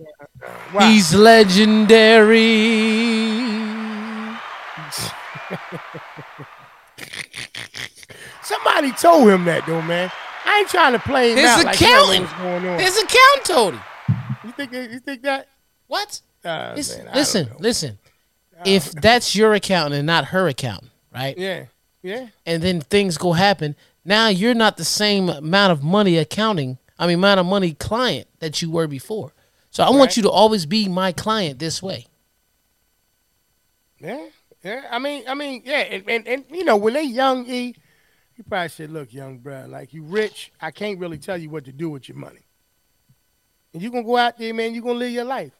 [0.73, 0.89] Wow.
[0.91, 2.37] He's legendary.
[8.43, 10.11] Somebody told him that though, man.
[10.45, 12.23] I ain't trying to play His out like he don't know accountant.
[12.31, 12.79] what's going on.
[12.79, 13.81] His account told him.
[14.43, 15.47] You think that- you think that?
[15.87, 16.21] What?
[16.43, 17.97] Uh, Listen, man, listen, listen.
[18.65, 21.37] If that's your account and not her account, right?
[21.37, 21.65] Yeah,
[22.01, 22.27] Yeah.
[22.45, 23.75] and then things go happen.
[24.05, 26.77] Now you're not the same amount of money accounting.
[26.97, 29.33] I mean, amount of money client that you were before.
[29.71, 32.07] So I want you to always be my client this way.
[33.99, 34.25] Yeah,
[34.63, 34.83] yeah.
[34.89, 37.75] I mean, I mean, yeah, and, and, and you know, when they young, E,
[38.35, 41.65] you probably said, "Look, young bro, like you rich, I can't really tell you what
[41.65, 42.45] to do with your money,
[43.73, 44.73] and you're gonna go out there, man.
[44.73, 45.51] you're gonna live your life.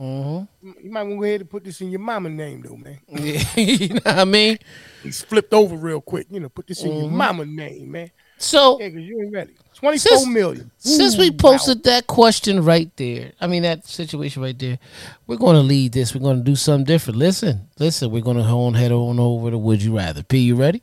[0.00, 0.70] Mm-hmm.
[0.84, 2.98] You might want to go ahead and put this in your mama name, though, man.
[3.56, 4.58] you know what I mean?
[5.02, 6.28] He's flipped over real quick.
[6.30, 7.12] You know, put this in your Mhm.
[7.12, 8.10] mama name, man.
[8.40, 9.54] So Yeah, you ain't ready.
[9.74, 10.70] Twenty-four Since- million.
[10.78, 14.78] since we posted that question right there, I mean that situation right there,
[15.26, 16.14] we're going to lead this.
[16.14, 17.18] We're going to do something different.
[17.18, 18.10] Listen, listen.
[18.12, 18.44] We're going to
[18.78, 20.22] head on over to Would You Rather.
[20.22, 20.82] P, you ready?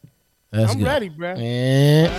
[0.52, 0.60] wow.
[0.62, 1.30] Let's I'm ready, bro.
[1.36, 2.12] And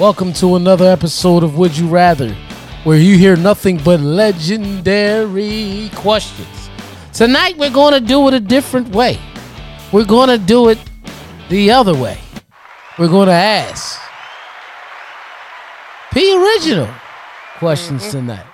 [0.00, 2.36] welcome to another episode of Would You Rather,
[2.84, 6.70] where you hear nothing but legendary questions.
[7.12, 9.18] Tonight we're going to do it a different way.
[9.90, 10.78] We're going to do it
[11.48, 12.18] the other way.
[12.98, 13.98] We're going to ask
[16.12, 16.88] P original
[17.56, 18.18] questions mm-hmm.
[18.18, 18.46] tonight.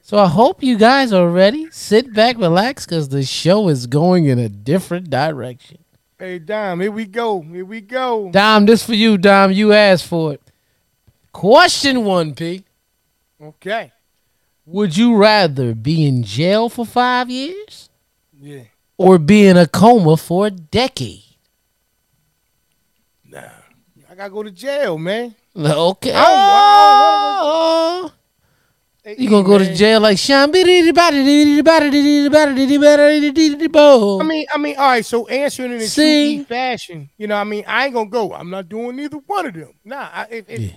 [0.00, 1.70] So I hope you guys are ready.
[1.70, 5.84] Sit back, relax, because the show is going in a different direction.
[6.18, 7.42] Hey, Dom, here we go.
[7.42, 8.30] Here we go.
[8.30, 9.52] Dom, this for you, Dom.
[9.52, 10.40] You asked for it.
[11.32, 12.64] Question one, P.
[13.42, 13.92] Okay.
[14.66, 17.90] Would you rather be in jail for five years
[18.40, 18.62] Yeah.
[18.96, 21.24] or be in a coma for a decade?
[23.24, 23.40] Nah.
[24.08, 25.34] I gotta go to jail, man.
[25.56, 26.12] Okay.
[26.14, 28.12] Oh,
[29.04, 29.22] Hey, oh.
[29.22, 30.50] you gonna go to jail like Sean?
[30.50, 30.94] I mean,
[34.52, 35.04] I mean, all right.
[35.04, 36.44] So answering in a See?
[36.44, 38.32] fashion, you know, I mean, I ain't gonna go.
[38.32, 39.72] I'm not doing either one of them.
[39.84, 40.68] Nah, I, if, if, Yeah.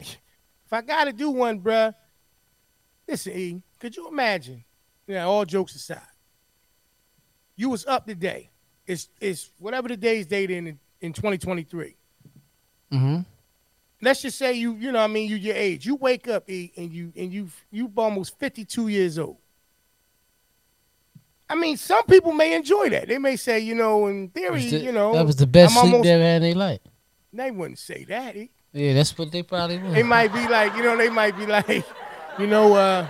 [0.66, 1.94] if I gotta do one, bruh,
[3.08, 4.64] listen, E, could you imagine?
[5.08, 6.02] Yeah, all jokes aside,
[7.56, 8.50] you was up today.
[8.88, 11.96] It's it's whatever the day's date in in 2023.
[12.92, 13.20] hmm
[14.02, 15.86] Let's just say you, you know, what I mean, you your age.
[15.86, 19.38] You wake up, E, and you and you you almost 52 years old.
[21.50, 23.08] I mean, some people may enjoy that.
[23.08, 25.94] They may say, you know, in theory, you know, that was the best I'm sleep
[25.94, 26.80] almost- they ever had in their life.
[27.32, 28.36] They wouldn't say that.
[28.36, 28.50] E.
[28.74, 29.94] Yeah, that's what they probably would.
[29.94, 31.86] They might be like, you know, they might be like,
[32.40, 33.08] you know, uh,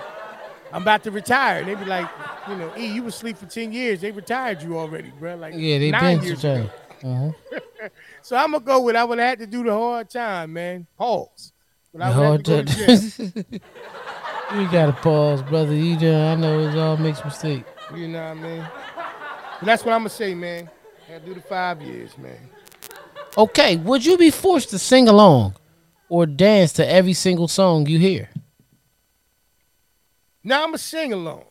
[0.71, 1.63] I'm about to retire.
[1.63, 2.09] They be like,
[2.49, 4.01] you know, E, you was asleep for 10 years.
[4.01, 5.35] They retired you already, bro.
[5.35, 6.69] Like Yeah, they nine been years ago.
[7.03, 7.31] Uh-huh.
[8.23, 10.87] So I'm gonna go with I would have had to do the hard time, man.
[10.97, 11.53] Pause.
[11.93, 12.95] But I would have hard to go
[13.45, 13.59] to
[14.59, 15.75] you gotta pause, brother.
[15.75, 16.11] You do.
[16.11, 17.69] I know it all makes mistakes.
[17.95, 18.67] You know what I mean?
[19.59, 20.69] But that's what I'm gonna say, man.
[21.07, 22.49] I had to do the five years, man.
[23.37, 25.55] Okay, would you be forced to sing along
[26.09, 28.29] or dance to every single song you hear?
[30.47, 31.39] Now I'm gonna sing along.
[31.41, 31.45] I'm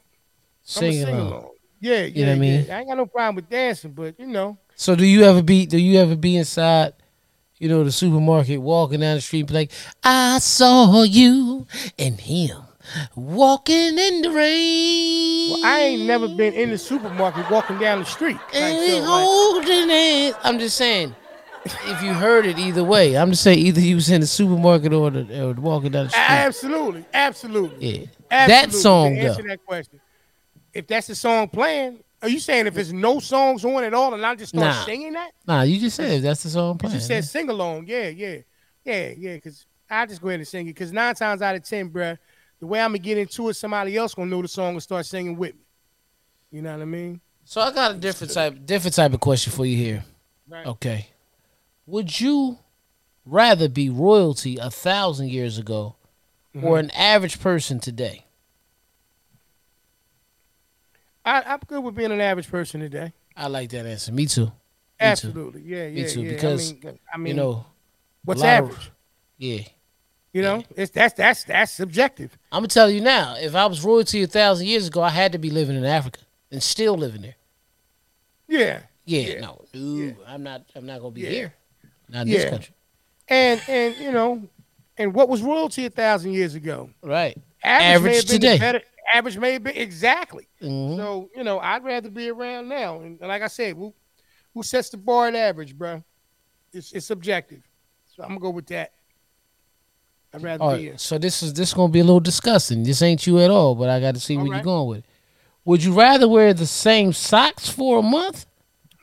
[0.63, 1.21] Sing along.
[1.27, 1.51] along.
[1.81, 2.65] Yeah, you know what I mean?
[2.67, 2.77] yeah.
[2.77, 5.67] I ain't got no problem with dancing, but you know, So do you ever be
[5.67, 6.95] do you ever be inside,
[7.59, 9.73] you know, the supermarket walking down the street like,
[10.05, 11.67] I saw you
[11.99, 12.57] and him
[13.17, 15.51] walking in the rain.
[15.51, 18.37] well, I ain't never been in the supermarket walking down the street.
[18.37, 20.37] Like, and so, like, holding it.
[20.45, 21.15] I'm just saying,
[21.65, 24.93] if you heard it either way, I'm just saying either you was in the supermarket
[24.93, 26.23] or, the, or walking down the street.
[26.29, 27.87] absolutely, absolutely.
[28.01, 28.47] yeah, Absolutely.
[28.71, 29.29] that song to though.
[29.29, 30.01] answer that question.
[30.73, 34.13] If that's the song playing, are you saying if there's no songs on at all
[34.15, 34.85] and I just start Nah.
[34.85, 35.31] singing that?
[35.47, 36.95] Nah, you just said that's the song playing.
[36.95, 37.87] You just said sing along.
[37.87, 38.39] Yeah, yeah,
[38.85, 39.35] yeah, yeah.
[39.35, 40.71] Because I just go ahead and sing it.
[40.75, 42.19] Because nine times out of ten, bruh,
[42.61, 45.07] the way I'm gonna get into it, somebody else gonna know the song and start
[45.07, 45.61] singing with me.
[46.51, 47.21] You know what I mean?
[47.45, 50.05] So I got a different type, different type of question for you here.
[50.49, 50.67] Right.
[50.67, 51.09] Okay,
[51.87, 52.59] would you
[53.27, 55.97] rather be royalty a thousand years ago
[56.55, 56.67] Mm-hmm.
[56.69, 58.27] or an average person today?
[61.25, 63.13] I, I'm good with being an average person today.
[63.37, 64.13] I like that answer.
[64.13, 64.53] Me too.
[65.01, 65.63] Absolutely.
[65.63, 66.33] Yeah, yeah, too, yeah.
[66.33, 67.67] because, I mean, I mean, you know,
[68.25, 68.91] what's a lot of- average?
[69.39, 69.63] yeah.
[70.33, 72.37] you know, it's that's that's that's subjective.
[72.53, 73.35] I'm gonna tell you now.
[73.37, 76.21] If I was royalty a thousand years ago, I had to be living in Africa
[76.53, 77.35] and still living there.
[78.47, 78.81] Yeah.
[79.07, 79.41] Yeah, Yeah.
[79.41, 80.63] no, ooh, I'm not.
[80.77, 81.31] I'm not gonna be Yeah.
[81.31, 81.55] here.
[82.09, 82.51] Not in this Yeah.
[82.51, 82.75] country.
[83.29, 84.43] And and you know,
[84.99, 86.91] and what was royalty a thousand years ago?
[87.03, 87.37] Right.
[87.63, 88.59] Average, Average may have been the today.
[88.59, 88.81] better.
[89.13, 90.49] Average may have been exactly.
[90.63, 90.97] Mhm.
[90.97, 93.01] So you know, I'd rather be around now.
[93.01, 93.95] And, and like I said, who
[94.53, 96.03] who sets the bar at average, bro?
[96.73, 97.63] It's it's subjective.
[98.15, 98.93] So I'm gonna go with that.
[100.33, 100.91] I'd rather All be here.
[100.93, 101.01] right.
[101.01, 102.83] So this is this is gonna be a little disgusting.
[102.83, 104.99] This ain't you at all, but I got to see where All you're going with
[105.01, 105.05] it.
[105.65, 108.45] Would you rather wear the same socks for a month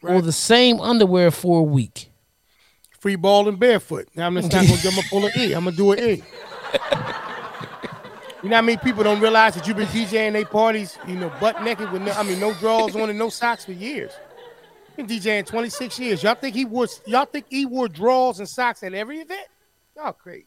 [0.04, 2.11] or the same underwear for a week?
[3.02, 4.08] Free ball and barefoot.
[4.16, 5.54] Now I'm just not gonna, I'm gonna pull an E.
[5.54, 6.24] I'm gonna do an E.
[8.44, 11.32] You know how many people don't realize that you've been DJing they parties, you know,
[11.40, 14.12] butt naked with no, I mean, no drawers on and no socks for years.
[14.96, 16.24] Been DJing 26 years.
[16.24, 19.48] Y'all think he wore y'all think he wore drawers and socks at every event?
[19.96, 20.46] Y'all crazy.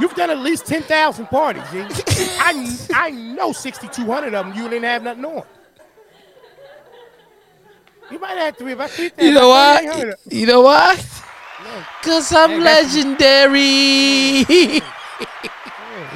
[0.00, 1.62] You've done at least 10,000 parties.
[1.70, 1.80] G.
[2.40, 5.44] I, I know 6,200 of them you didn't have nothing on.
[8.12, 8.56] You might have.
[8.60, 10.14] If I keep that, You know why?
[10.30, 10.96] You know why?
[12.02, 14.80] Cause I'm legendary, Yeah,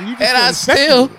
[0.00, 1.10] you just and I still.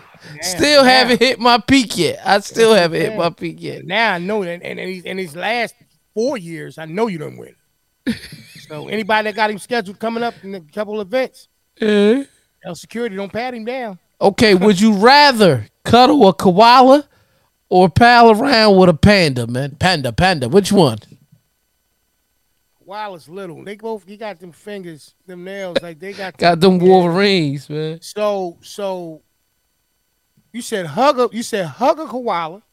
[0.42, 2.20] Still now- haven't hit my peak yet.
[2.24, 3.86] I still haven't hit my peak yet.
[3.86, 5.74] Now I know that, and in these, in these last
[6.14, 7.56] four years, I know you don't win.
[8.68, 11.48] so anybody that got him scheduled coming up in a couple of events?
[11.82, 12.24] Eh?
[12.64, 13.98] El Security don't pat him down.
[14.22, 17.08] Okay, would you rather cuddle a koala
[17.70, 19.76] or pal around with a panda, man?
[19.80, 20.48] Panda, panda.
[20.50, 21.00] Which one?
[22.80, 26.38] Wallace Little, they both he got them fingers, them nails, like they got.
[26.38, 28.00] Got them Wolverines, man.
[28.02, 29.22] So so.
[30.54, 32.64] You said hug a you said hug a koala,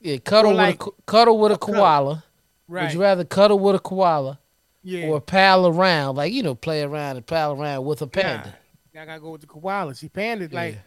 [0.00, 1.74] Yeah, cuddle Or with like- a cuddle with a cuddle.
[1.74, 2.24] koala.
[2.68, 2.84] right?
[2.84, 4.38] Would you rather cuddle with a koala
[4.84, 5.08] yeah.
[5.08, 8.54] or pal around, like you know, play around and pal around with a panda?
[8.94, 9.96] Nah, I gotta go with the koalas.
[9.96, 10.78] See, pandas like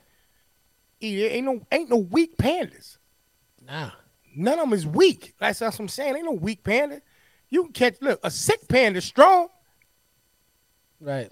[0.99, 2.97] he- ain't no ain't no weak pandas.
[3.70, 3.91] Nah.
[4.36, 5.34] None of them is weak.
[5.39, 6.15] That's, that's what I'm saying.
[6.15, 7.01] Ain't no weak panda.
[7.49, 9.49] You can catch look a sick panda strong.
[10.99, 11.32] Right.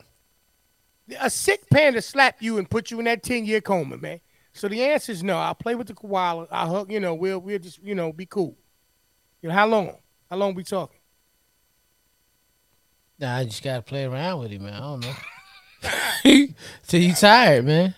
[1.19, 4.19] A sick panda slap you and put you in that 10 year coma, man.
[4.53, 5.38] So the answer is no.
[5.38, 6.47] I'll play with the koala.
[6.51, 8.57] I'll hug, you know, we'll we'll just, you know, be cool.
[9.41, 9.95] You know, how long?
[10.29, 10.99] How long we talking?
[13.19, 14.73] Nah, I just gotta play around with him, man.
[14.73, 16.47] I don't know.
[16.88, 17.95] Till you tired, man.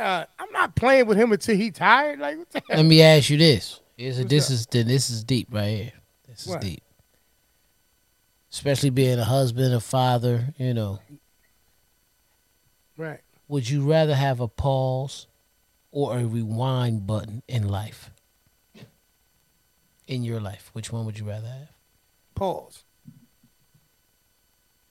[0.00, 2.18] Uh, I'm not playing with him until he tired.
[2.18, 2.38] Like
[2.68, 3.80] Let me ask you this.
[3.98, 4.54] Is a, this up?
[4.54, 5.92] is then this is deep right here.
[6.26, 6.62] This is What?
[6.62, 6.82] deep.
[8.50, 11.00] Especially being a husband, a father, you know.
[12.96, 13.20] Right.
[13.48, 15.26] Would you rather have a pause
[15.92, 18.10] or a rewind button in life?
[20.06, 21.68] In your life, which one would you rather have?
[22.34, 22.84] Pause.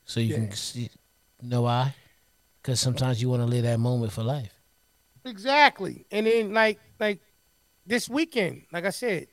[0.06, 0.36] So you Yeah.
[0.48, 0.90] can see,
[1.42, 1.96] know why?
[2.62, 4.54] Because sometimes you want to live that moment for life.
[5.30, 6.06] Exactly.
[6.12, 7.22] And then like like
[7.86, 9.28] this weekend, like I said,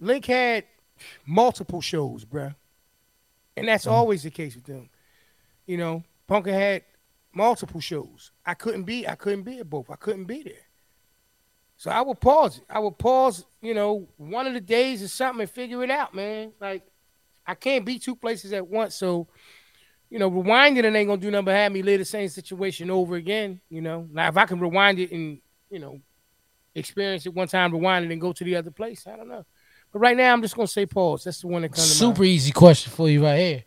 [0.00, 0.64] Link had
[1.26, 2.54] multiple shows, bruh.
[3.56, 3.94] And that's mm-hmm.
[3.94, 4.90] always the case with them.
[5.66, 6.84] You know, Punker had
[7.32, 8.32] multiple shows.
[8.44, 9.90] I couldn't be I couldn't be at both.
[9.90, 10.54] I couldn't be there.
[11.76, 12.64] So I would pause it.
[12.68, 16.14] I would pause, you know, one of the days or something and figure it out,
[16.14, 16.52] man.
[16.60, 16.82] Like
[17.46, 18.94] I can't be two places at once.
[18.94, 19.28] So
[20.10, 22.28] you know, rewinding it and ain't gonna do nothing but have me live the same
[22.28, 23.60] situation over again.
[23.68, 25.40] You know, now if I can rewind it and
[25.70, 26.00] you know,
[26.74, 29.44] experience it one time, rewind it, and go to the other place, I don't know.
[29.92, 31.24] But right now, I'm just gonna say pause.
[31.24, 33.64] That's the one that comes to Super easy question for you right here.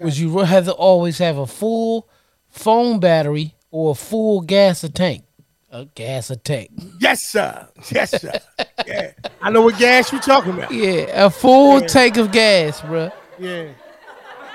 [0.00, 2.08] Would you rather always have a full
[2.48, 5.24] phone battery or a full gas tank?
[5.70, 6.70] A gas tank.
[7.00, 7.68] Yes, sir.
[7.90, 8.32] Yes, sir.
[8.86, 9.12] yeah,
[9.42, 10.70] I know what gas you're talking about.
[10.70, 11.86] Yeah, a full Yeah.
[11.86, 13.12] tank of gas, bruh.
[13.38, 13.68] Yeah,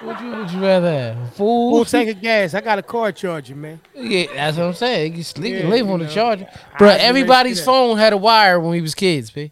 [0.03, 1.85] Would you would you rather have a full?
[1.85, 2.53] tank of gas.
[2.53, 3.79] I got a car charger, man.
[3.93, 5.15] Yeah, that's what I'm saying.
[5.15, 6.51] You can leave, Yeah, you on the charger, bro.
[6.53, 9.51] was getting ready to Everybody's phone had a wire when we was kids, p.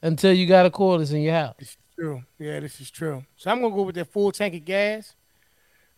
[0.00, 1.54] Until you got a cordless in your house.
[1.58, 2.22] This is true.
[2.38, 3.22] Yeah, this is true.
[3.36, 5.14] So I'm gonna go with that full tank of gas,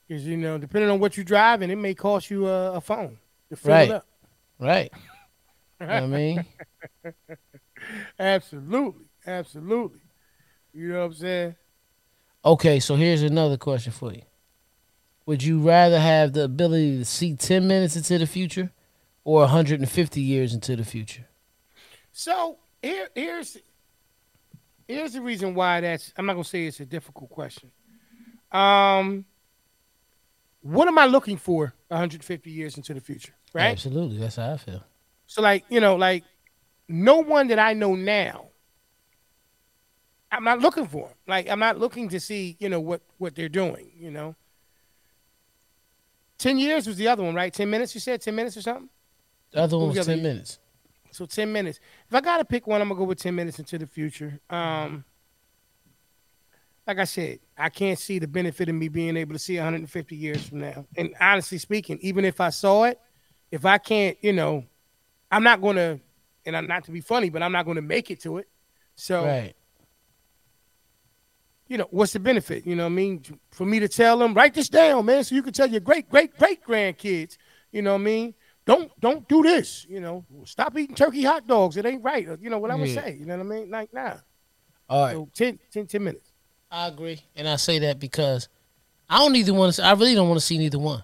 [0.09, 3.17] because you know, depending on what you're driving, it may cost you a, a phone
[3.51, 3.89] to fill Right.
[3.91, 4.07] it up.
[4.59, 4.93] Right.
[5.81, 6.45] You know I mean,
[8.19, 10.01] Absolutely, absolutely.
[10.73, 11.57] You know what I'm saying?
[12.45, 12.81] Okay.
[12.81, 14.23] So here's another question for you.
[15.27, 18.71] Would you rather have the ability to see 10 minutes into the future,
[19.25, 21.27] or 150 years into the future?
[22.13, 23.57] So here, here's
[24.87, 26.13] here's the reason why that's.
[26.17, 27.71] I'm not gonna say it's a difficult question.
[28.53, 29.25] Um,
[30.61, 33.35] what am I looking for 150 years into the future?
[33.53, 33.67] Right.
[33.67, 34.19] Absolutely.
[34.19, 34.85] That's how I feel.
[35.27, 36.25] So like you know like
[36.89, 38.49] no one that I know now.
[40.37, 41.15] I'm not looking for 'em.
[41.27, 43.91] Like I'm not looking to see you know what what they're doing.
[43.97, 44.35] You know.
[46.39, 47.53] Ten years was the other one, right?
[47.53, 47.95] Ten minutes.
[47.95, 48.89] You said ten minutes or something.
[49.53, 50.59] The other one was other 10 minutes.
[51.13, 51.79] So ten minutes.
[52.09, 54.41] If I gotta pick one, I'm gonna go with ten minutes into the future.
[54.51, 55.05] Um,
[56.87, 60.17] like I said, I can't see the benefit of me being able to see 150
[60.17, 60.87] years from now.
[60.97, 62.99] And honestly speaking, even if I saw it,
[63.51, 64.65] if I can't, you know,
[65.31, 66.01] I'm not gonna,
[66.45, 68.49] and I'm not to be funny, but I'm not gonna make it to it.
[68.97, 69.57] So Right.
[71.69, 72.67] You know, what's the benefit?
[72.67, 73.23] You know what I mean?
[73.51, 76.09] For me to tell them, write this down, man, so you can tell your great,
[76.09, 77.37] great, great grandkids,
[77.73, 78.35] you know what I mean?
[78.67, 80.25] Don't don't do this, you know.
[80.45, 81.77] Stop eating turkey hot dogs.
[81.77, 82.27] It ain't right.
[82.41, 82.87] You know what I'm Yeah.
[82.95, 83.17] gonna say.
[83.19, 83.71] You know what I mean?
[83.71, 84.15] Like, nah.
[84.89, 85.13] All right.
[85.13, 86.31] So 10, 10, 10 minutes.
[86.71, 88.49] I agree, and I say that because
[89.09, 89.85] I don't either want to.
[89.85, 91.03] I really don't want to see neither one,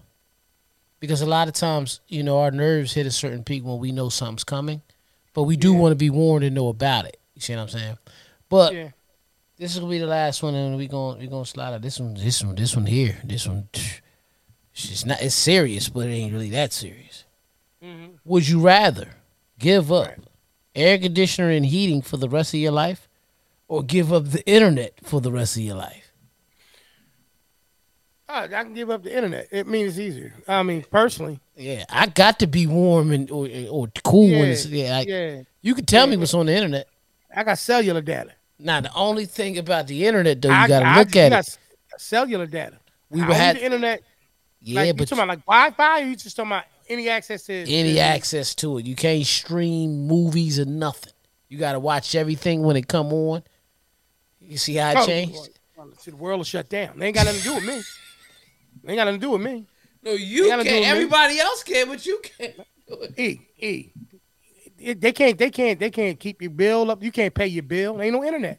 [1.00, 3.92] because a lot of times, you know, our nerves hit a certain peak when we
[3.92, 4.82] know something's coming,
[5.34, 5.78] but we do Yeah.
[5.78, 7.18] want to be warned and know about it.
[7.34, 7.98] You see what I'm saying?
[8.48, 8.90] But Yeah.
[9.60, 11.82] This is gonna be the last one, and we gonna we gonna slide out.
[11.82, 13.16] This one, this one, this one here.
[13.22, 13.68] This one,
[14.74, 15.20] it's not.
[15.22, 17.24] It's serious, but it ain't really that serious.
[17.84, 18.14] Mhm.
[18.24, 19.08] Would you rather
[19.58, 20.18] give up Right.
[20.74, 23.06] air conditioner and heating for the rest of your life,
[23.68, 26.06] or give up the internet for the rest of your life?
[28.28, 29.48] Uh, I can give up the internet.
[29.50, 30.34] It means it's easier.
[30.46, 31.40] I mean, personally.
[31.56, 34.96] Yeah, I got to be warm and or, or cool when Yeah, it's yeah.
[34.98, 35.42] I, yeah.
[35.62, 36.12] You can tell Yeah.
[36.12, 36.86] me what's on the internet.
[37.34, 38.32] I got cellular data.
[38.62, 41.16] Now the only thing about the internet though, you I, got to I look just
[41.16, 41.38] at got it.
[41.48, 41.58] s-
[41.98, 42.78] cellular data.
[43.10, 44.02] We I would have the internet.
[44.60, 46.02] yeah, like, you but talking about like Wi-Fi?
[46.02, 47.68] Or you just talking about any access to it?
[47.68, 48.86] any to- access to it.
[48.86, 51.12] You can't stream movies or nothing.
[51.48, 53.42] You got to watch everything when it come on.
[54.40, 55.34] You see how it Oh, changed?
[55.34, 55.46] well,
[55.76, 56.98] well, see, the world is shut down.
[56.98, 57.82] They ain't got nothing to do with me.
[58.84, 59.66] They ain't got nothing to do with me.
[60.02, 60.84] No, you gotta do it, man.
[60.84, 62.54] Everybody else can, but you can't.
[63.18, 63.90] E E.
[64.80, 65.36] It- They can't.
[65.38, 65.78] They can't.
[65.78, 67.02] They can't keep your bill up.
[67.02, 67.94] You can't pay your bill.
[67.94, 68.58] There ain't no internet.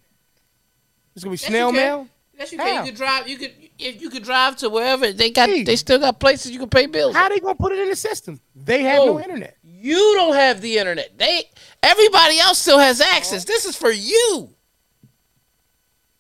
[1.16, 2.08] It's gonna be Yes, snail mail.
[2.38, 2.64] Yes, you How?
[2.66, 2.86] can.
[2.86, 3.28] You could drive.
[3.28, 5.50] You could if you could drive to wherever they got.
[5.50, 5.64] Hey.
[5.64, 7.16] They still got places you can pay bills.
[7.16, 8.40] How they gonna put it in the system?
[8.56, 9.06] They have Oh.
[9.18, 9.58] no internet.
[9.64, 11.18] You don't have the internet.
[11.18, 11.50] They
[11.84, 13.44] everybody else still has access.
[13.46, 14.50] This is for you.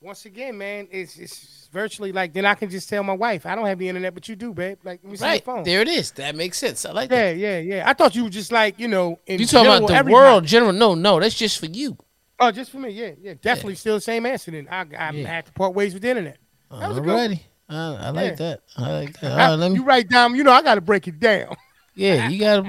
[0.02, 3.55] Once again, man, it's it's virtually like then I can just tell my wife I
[3.55, 4.78] don't have the internet, but you do, babe.
[4.84, 5.63] Like let me see Right your phone.
[5.63, 6.11] there, it is.
[6.11, 6.86] That makes sense.
[6.86, 7.38] I like that.
[7.38, 7.89] Yeah, yeah, yeah.
[7.89, 9.19] I thought you were just like you know.
[9.26, 10.74] In You talking about general, the everybody- world general?
[10.74, 11.97] No, no, that's just for you.
[12.39, 12.89] Oh, just for me.
[12.89, 13.34] Yeah, yeah.
[13.41, 14.51] Definitely still the same answer.
[14.51, 15.28] Then I I Yeah.
[15.28, 16.38] had to part ways with the internet.
[16.72, 18.36] That was a good I, I like Yeah.
[18.36, 18.61] that.
[18.78, 19.32] I like that.
[19.32, 19.78] All I- let me.
[19.78, 20.36] you write down.
[20.36, 21.55] You know, I got to break it down.
[21.94, 22.62] Yeah, you gotta,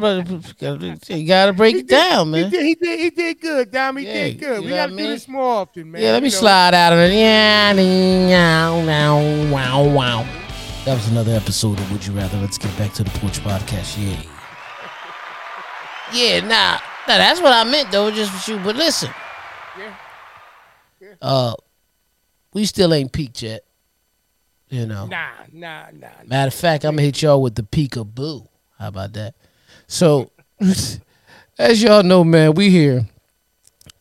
[0.58, 2.50] gotta- you gotta break He it did- down, He man.
[2.50, 3.96] did, he did, he did good, Dom.
[3.98, 4.56] He Yeah, did good.
[4.58, 6.02] you We got to what I do this more often, man.
[6.02, 6.40] Yeah, let me you know.
[6.40, 7.12] slide out of it.
[7.14, 7.72] Yeah,
[8.70, 10.26] wow, wow, wow, wow.
[10.84, 12.36] That was another episode of Would You Rather.
[12.38, 13.96] Let's get back to the Porch Podcast.
[14.04, 14.20] Yeah.
[16.12, 18.58] Yeah, nah, nah, that's what I meant though, just for you.
[18.58, 19.10] But listen,
[19.78, 19.94] Yeah.
[21.00, 21.08] yeah.
[21.22, 21.54] uh,
[22.52, 23.64] we still ain't peaked yet.
[24.68, 25.06] You know.
[25.06, 26.08] Nah, nah, nah.
[26.08, 26.08] nah.
[26.26, 28.46] Matter of fact, I'm gonna hit y'all with the peekaboo.
[28.82, 29.36] How about that?
[29.86, 30.32] So,
[31.58, 33.06] as y'all know, man, we here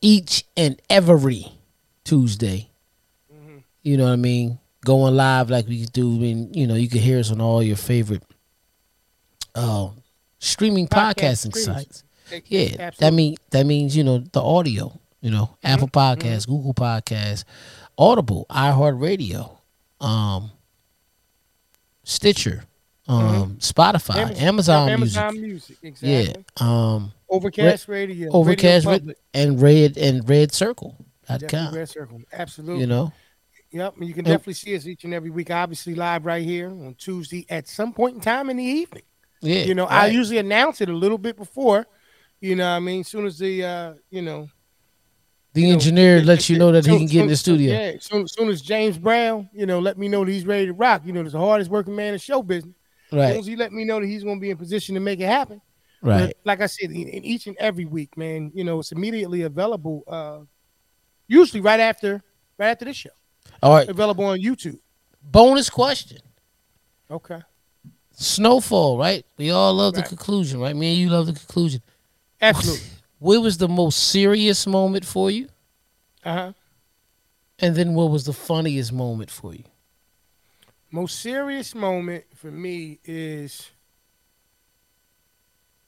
[0.02, 1.46] each and every
[2.04, 2.70] Tuesday.
[3.84, 4.58] You know what I mean?
[4.84, 6.16] Going live like we do.
[6.16, 8.24] I mean, you know, you can hear us on all your favorite
[9.54, 9.90] uh,
[10.40, 12.04] streaming Podcast podcasting sites.
[12.46, 15.00] Yeah, that mean that means you know the audio.
[15.22, 17.44] You know, Apple Podcasts, Google Podcasts,
[18.00, 19.56] Audible, iHeartRadio,
[20.00, 20.50] um,
[22.04, 22.64] Stitcher,
[23.12, 26.00] um, Spotify, Am- Amazon, Amazon Music, Music.
[26.02, 28.32] yeah, um, Overcast Radio.
[28.32, 29.18] Overcast, Radio Public.
[29.34, 30.96] and Red and Red Circle.
[31.28, 31.76] dot Definitely com.
[31.76, 32.22] Red Circle.
[32.34, 32.82] Absolutely.
[32.82, 33.14] You know,
[33.74, 33.96] Yep.
[34.02, 35.50] You can And- definitely see us each and every week.
[35.50, 39.04] Obviously, live right here on Tuesday at some point in time in the evening.
[39.42, 39.64] yeah.
[39.64, 41.88] You know, I usually announce it a little bit before.
[42.42, 44.50] You know, what I mean, as soon as the, uh, you know,
[45.54, 47.72] the you know, engineer it- lets you know that he can get in the studio.
[47.74, 50.74] Yeah, soon, soon as James Brown, you know, let me know that he's ready to
[50.74, 51.04] rock.
[51.06, 52.74] You know, there's the hardest working man in show business.
[53.12, 54.96] As soon Right, as he let me know that he's going to be in position
[54.96, 55.62] to make it happen.
[56.02, 56.28] right.
[56.28, 56.96] But like I said, in,
[57.26, 60.04] each and every week, man, you know, it's immediately available.
[60.08, 60.40] Uh,
[61.28, 62.24] usually right after,
[62.58, 63.10] right after this show,
[63.62, 63.88] All right.
[63.90, 64.80] available on YouTube.
[65.22, 66.20] Bonus question.
[67.10, 67.42] Okay,
[68.14, 69.26] Snowfall, right?
[69.38, 70.76] We all love the conclusion, right?
[70.76, 71.82] Me and you love the conclusion.
[72.42, 72.88] absolutely.
[73.20, 75.48] What was the most serious moment for you?
[76.24, 76.54] Uh huh.
[77.60, 79.66] And then what was the funniest moment for you?
[80.92, 83.72] Most serious moment for me is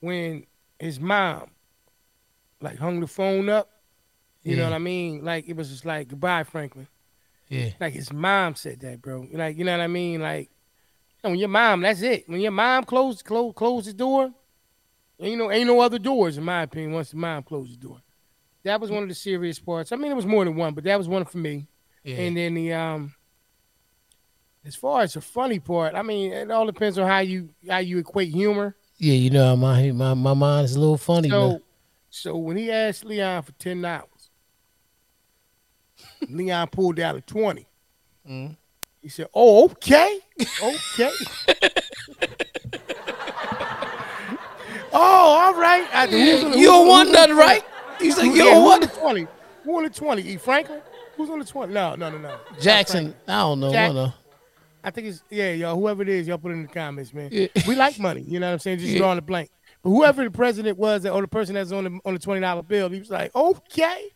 [0.00, 0.46] when
[0.78, 1.50] his mom,
[2.60, 3.70] like, hung the phone up.
[4.44, 5.24] You know what I mean?
[5.24, 6.86] Like it was just like goodbye, Franklin.
[7.48, 7.70] Yeah.
[7.80, 9.26] Like his mom said that, bro.
[9.32, 10.20] Like you know what I mean?
[10.20, 12.28] Like you know, when your mom, that's it.
[12.28, 14.32] When your mom closed close close the door,
[15.18, 16.92] ain't no ain't no other doors in my opinion.
[16.92, 18.02] Once the mom closed the door,
[18.64, 19.92] that was one of the serious parts.
[19.92, 21.66] I mean, it was more than one, but that was one for me.
[22.02, 22.16] Yeah.
[22.16, 23.14] And then the um,
[24.66, 27.78] as far as the funny part, I mean, it all depends on how you how
[27.78, 28.74] you equate humor.
[28.98, 31.62] yeah, you know, my my my mind is a little funny, So, man.
[32.10, 34.30] so when he asked Leon for ten dollars,
[36.28, 37.66] Leon pulled out a twenty.
[38.28, 38.56] Mhm.
[39.02, 40.18] He said, "Oh, okay,
[40.62, 41.10] okay."
[44.92, 45.86] oh, all right.
[45.92, 47.62] I, who's on the- You don't want nothing, the right?
[48.00, 48.30] Like, twenty?
[48.30, 49.26] you don't want the twenty?
[49.64, 50.22] Who on the twenty?
[50.22, 50.36] E.
[50.36, 50.80] Franklin?
[51.16, 51.72] Who's on the twenty?
[51.74, 52.38] No, no, no, no.
[52.60, 53.14] Jackson.
[53.28, 53.72] I don't know.
[53.72, 53.92] Jack-
[54.84, 55.74] I think it's yeah, y'all.
[55.76, 57.30] Whoever it is, y'all put it in the comments, man.
[57.32, 57.46] Yeah.
[57.66, 58.20] We like money.
[58.20, 58.78] You know what I'm saying?
[58.78, 58.98] Just Yeah.
[58.98, 59.50] drawing a blank.
[59.82, 62.40] But whoever the president was, that- or the person that's on the on the twenty
[62.42, 64.08] dollar bill, he was like, okay,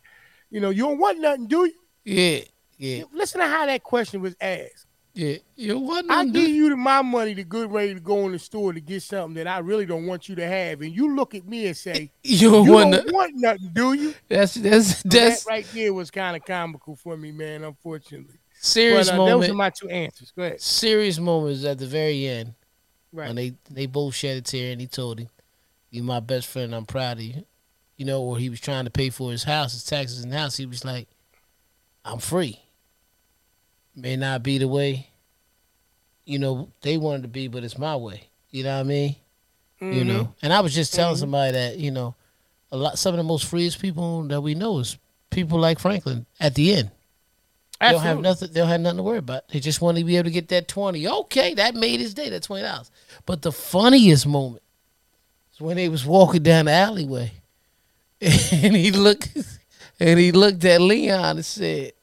[0.51, 1.73] you know, you don't want nothing, do you?
[2.05, 2.39] Yeah,
[2.77, 4.85] yeah, Listen to how that question was asked.
[5.15, 6.31] Yeah, you want I nothing.
[6.33, 8.79] give do- you the- my money to good ready to go in the store to
[8.79, 11.65] get something that I really don't want you to have, and you look at me
[11.67, 13.13] and say, You don't "You want don't nothing.
[13.13, 17.17] want nothing, do you?" That's that's that's that right there was kind of comical for
[17.17, 17.63] me, man.
[17.63, 19.51] Unfortunately, serious but uh, those moment.
[19.51, 20.31] are my two answers.
[20.35, 20.61] Go ahead.
[20.61, 22.53] serious moments at the very end
[23.11, 23.27] Right.
[23.27, 25.29] when they they both shed a tear and he told him,
[25.89, 26.75] "You my best friend.
[26.75, 27.45] I'm proud of you."
[27.97, 30.57] You know, or he was trying to pay for his house, his taxes and house.
[30.57, 31.07] He was like,
[32.05, 32.59] "I'm free."
[33.95, 35.09] May not be the way,
[36.23, 38.29] you know, they wanted to be, but it's my way.
[38.51, 39.15] You know what I mean?
[39.81, 40.05] You Mhm.
[40.05, 40.35] know.
[40.41, 41.19] And I was just telling Mhm.
[41.19, 42.15] somebody that you know,
[42.71, 44.97] a lot some of the most freest people that we know is
[45.31, 46.25] people like Franklin.
[46.39, 46.91] At the end,
[47.79, 48.49] they don't have nothing.
[48.51, 49.47] They don't have nothing to worry about.
[49.49, 51.07] They just want to be able to get that twenty.
[51.07, 52.29] Okay, that made his day.
[52.29, 52.91] That twenty dollars.
[53.25, 54.63] But the funniest moment
[55.53, 57.31] is when they was walking down the alleyway,
[58.21, 59.29] and he looked,
[59.99, 61.93] and he looked at Leon and said,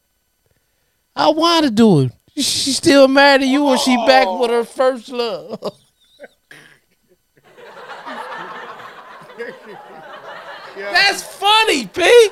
[1.14, 2.12] "I want to do it.
[2.36, 5.58] She still married to you, or she back with her first love."
[10.76, 10.92] Yeah.
[10.92, 12.02] That's funny, P.
[12.02, 12.30] yeah,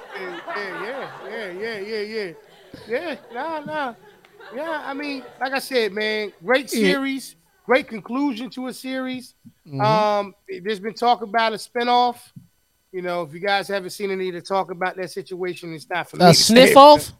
[0.55, 2.32] yeah, yeah, yeah, yeah, yeah,
[2.88, 3.16] yeah.
[3.32, 3.94] Nah, nah.
[4.54, 6.80] Yeah, I mean, like I said, man, great Yeah.
[6.92, 9.34] series, great conclusion to a series.
[9.66, 9.80] Mhm.
[9.82, 12.18] Um, there's been talk about a spinoff.
[12.92, 16.08] You know, if you guys haven't seen any to talk about that situation, it's not
[16.08, 16.24] for me.
[16.26, 17.12] A to say sniff off.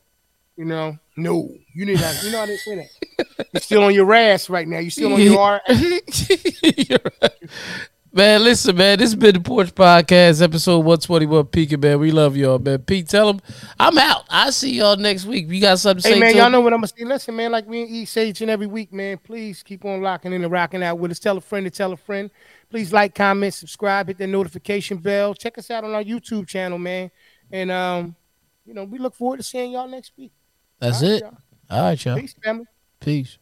[0.57, 2.23] You know, no, you need not.
[2.23, 3.47] You know, I didn't say that.
[3.53, 4.79] You're still on your ass right now.
[4.79, 5.61] You're still on your R.
[8.17, 9.01] Man, listen, man.
[9.01, 11.47] This has been the Porch Podcast, episode 121.
[11.47, 11.99] Peaking, man.
[11.99, 12.79] We love y'all, man.
[12.79, 13.41] Pete, tell them
[13.81, 14.23] I'm out.
[14.31, 15.51] I'll see y'all next week.
[15.51, 17.05] You got something to Hey say man, to y'all know what I'm gonna say.
[17.05, 19.19] Listen, man, like we eat say each and every week, man.
[19.19, 21.19] Please keep on locking in and rocking out with us.
[21.19, 22.31] Tell a friend to tell a friend.
[22.71, 25.35] Please like, comment, subscribe, hit the notification bell.
[25.35, 27.11] Check us out on our YouTube channel, man.
[27.51, 28.15] And um,
[28.65, 30.31] you know, we look forward to seeing y'all next week.
[30.79, 31.21] That's All right, it.
[31.21, 31.39] y'all.
[31.69, 32.21] All right, y'all.
[32.21, 32.67] Peace, family.
[33.01, 33.39] Peace.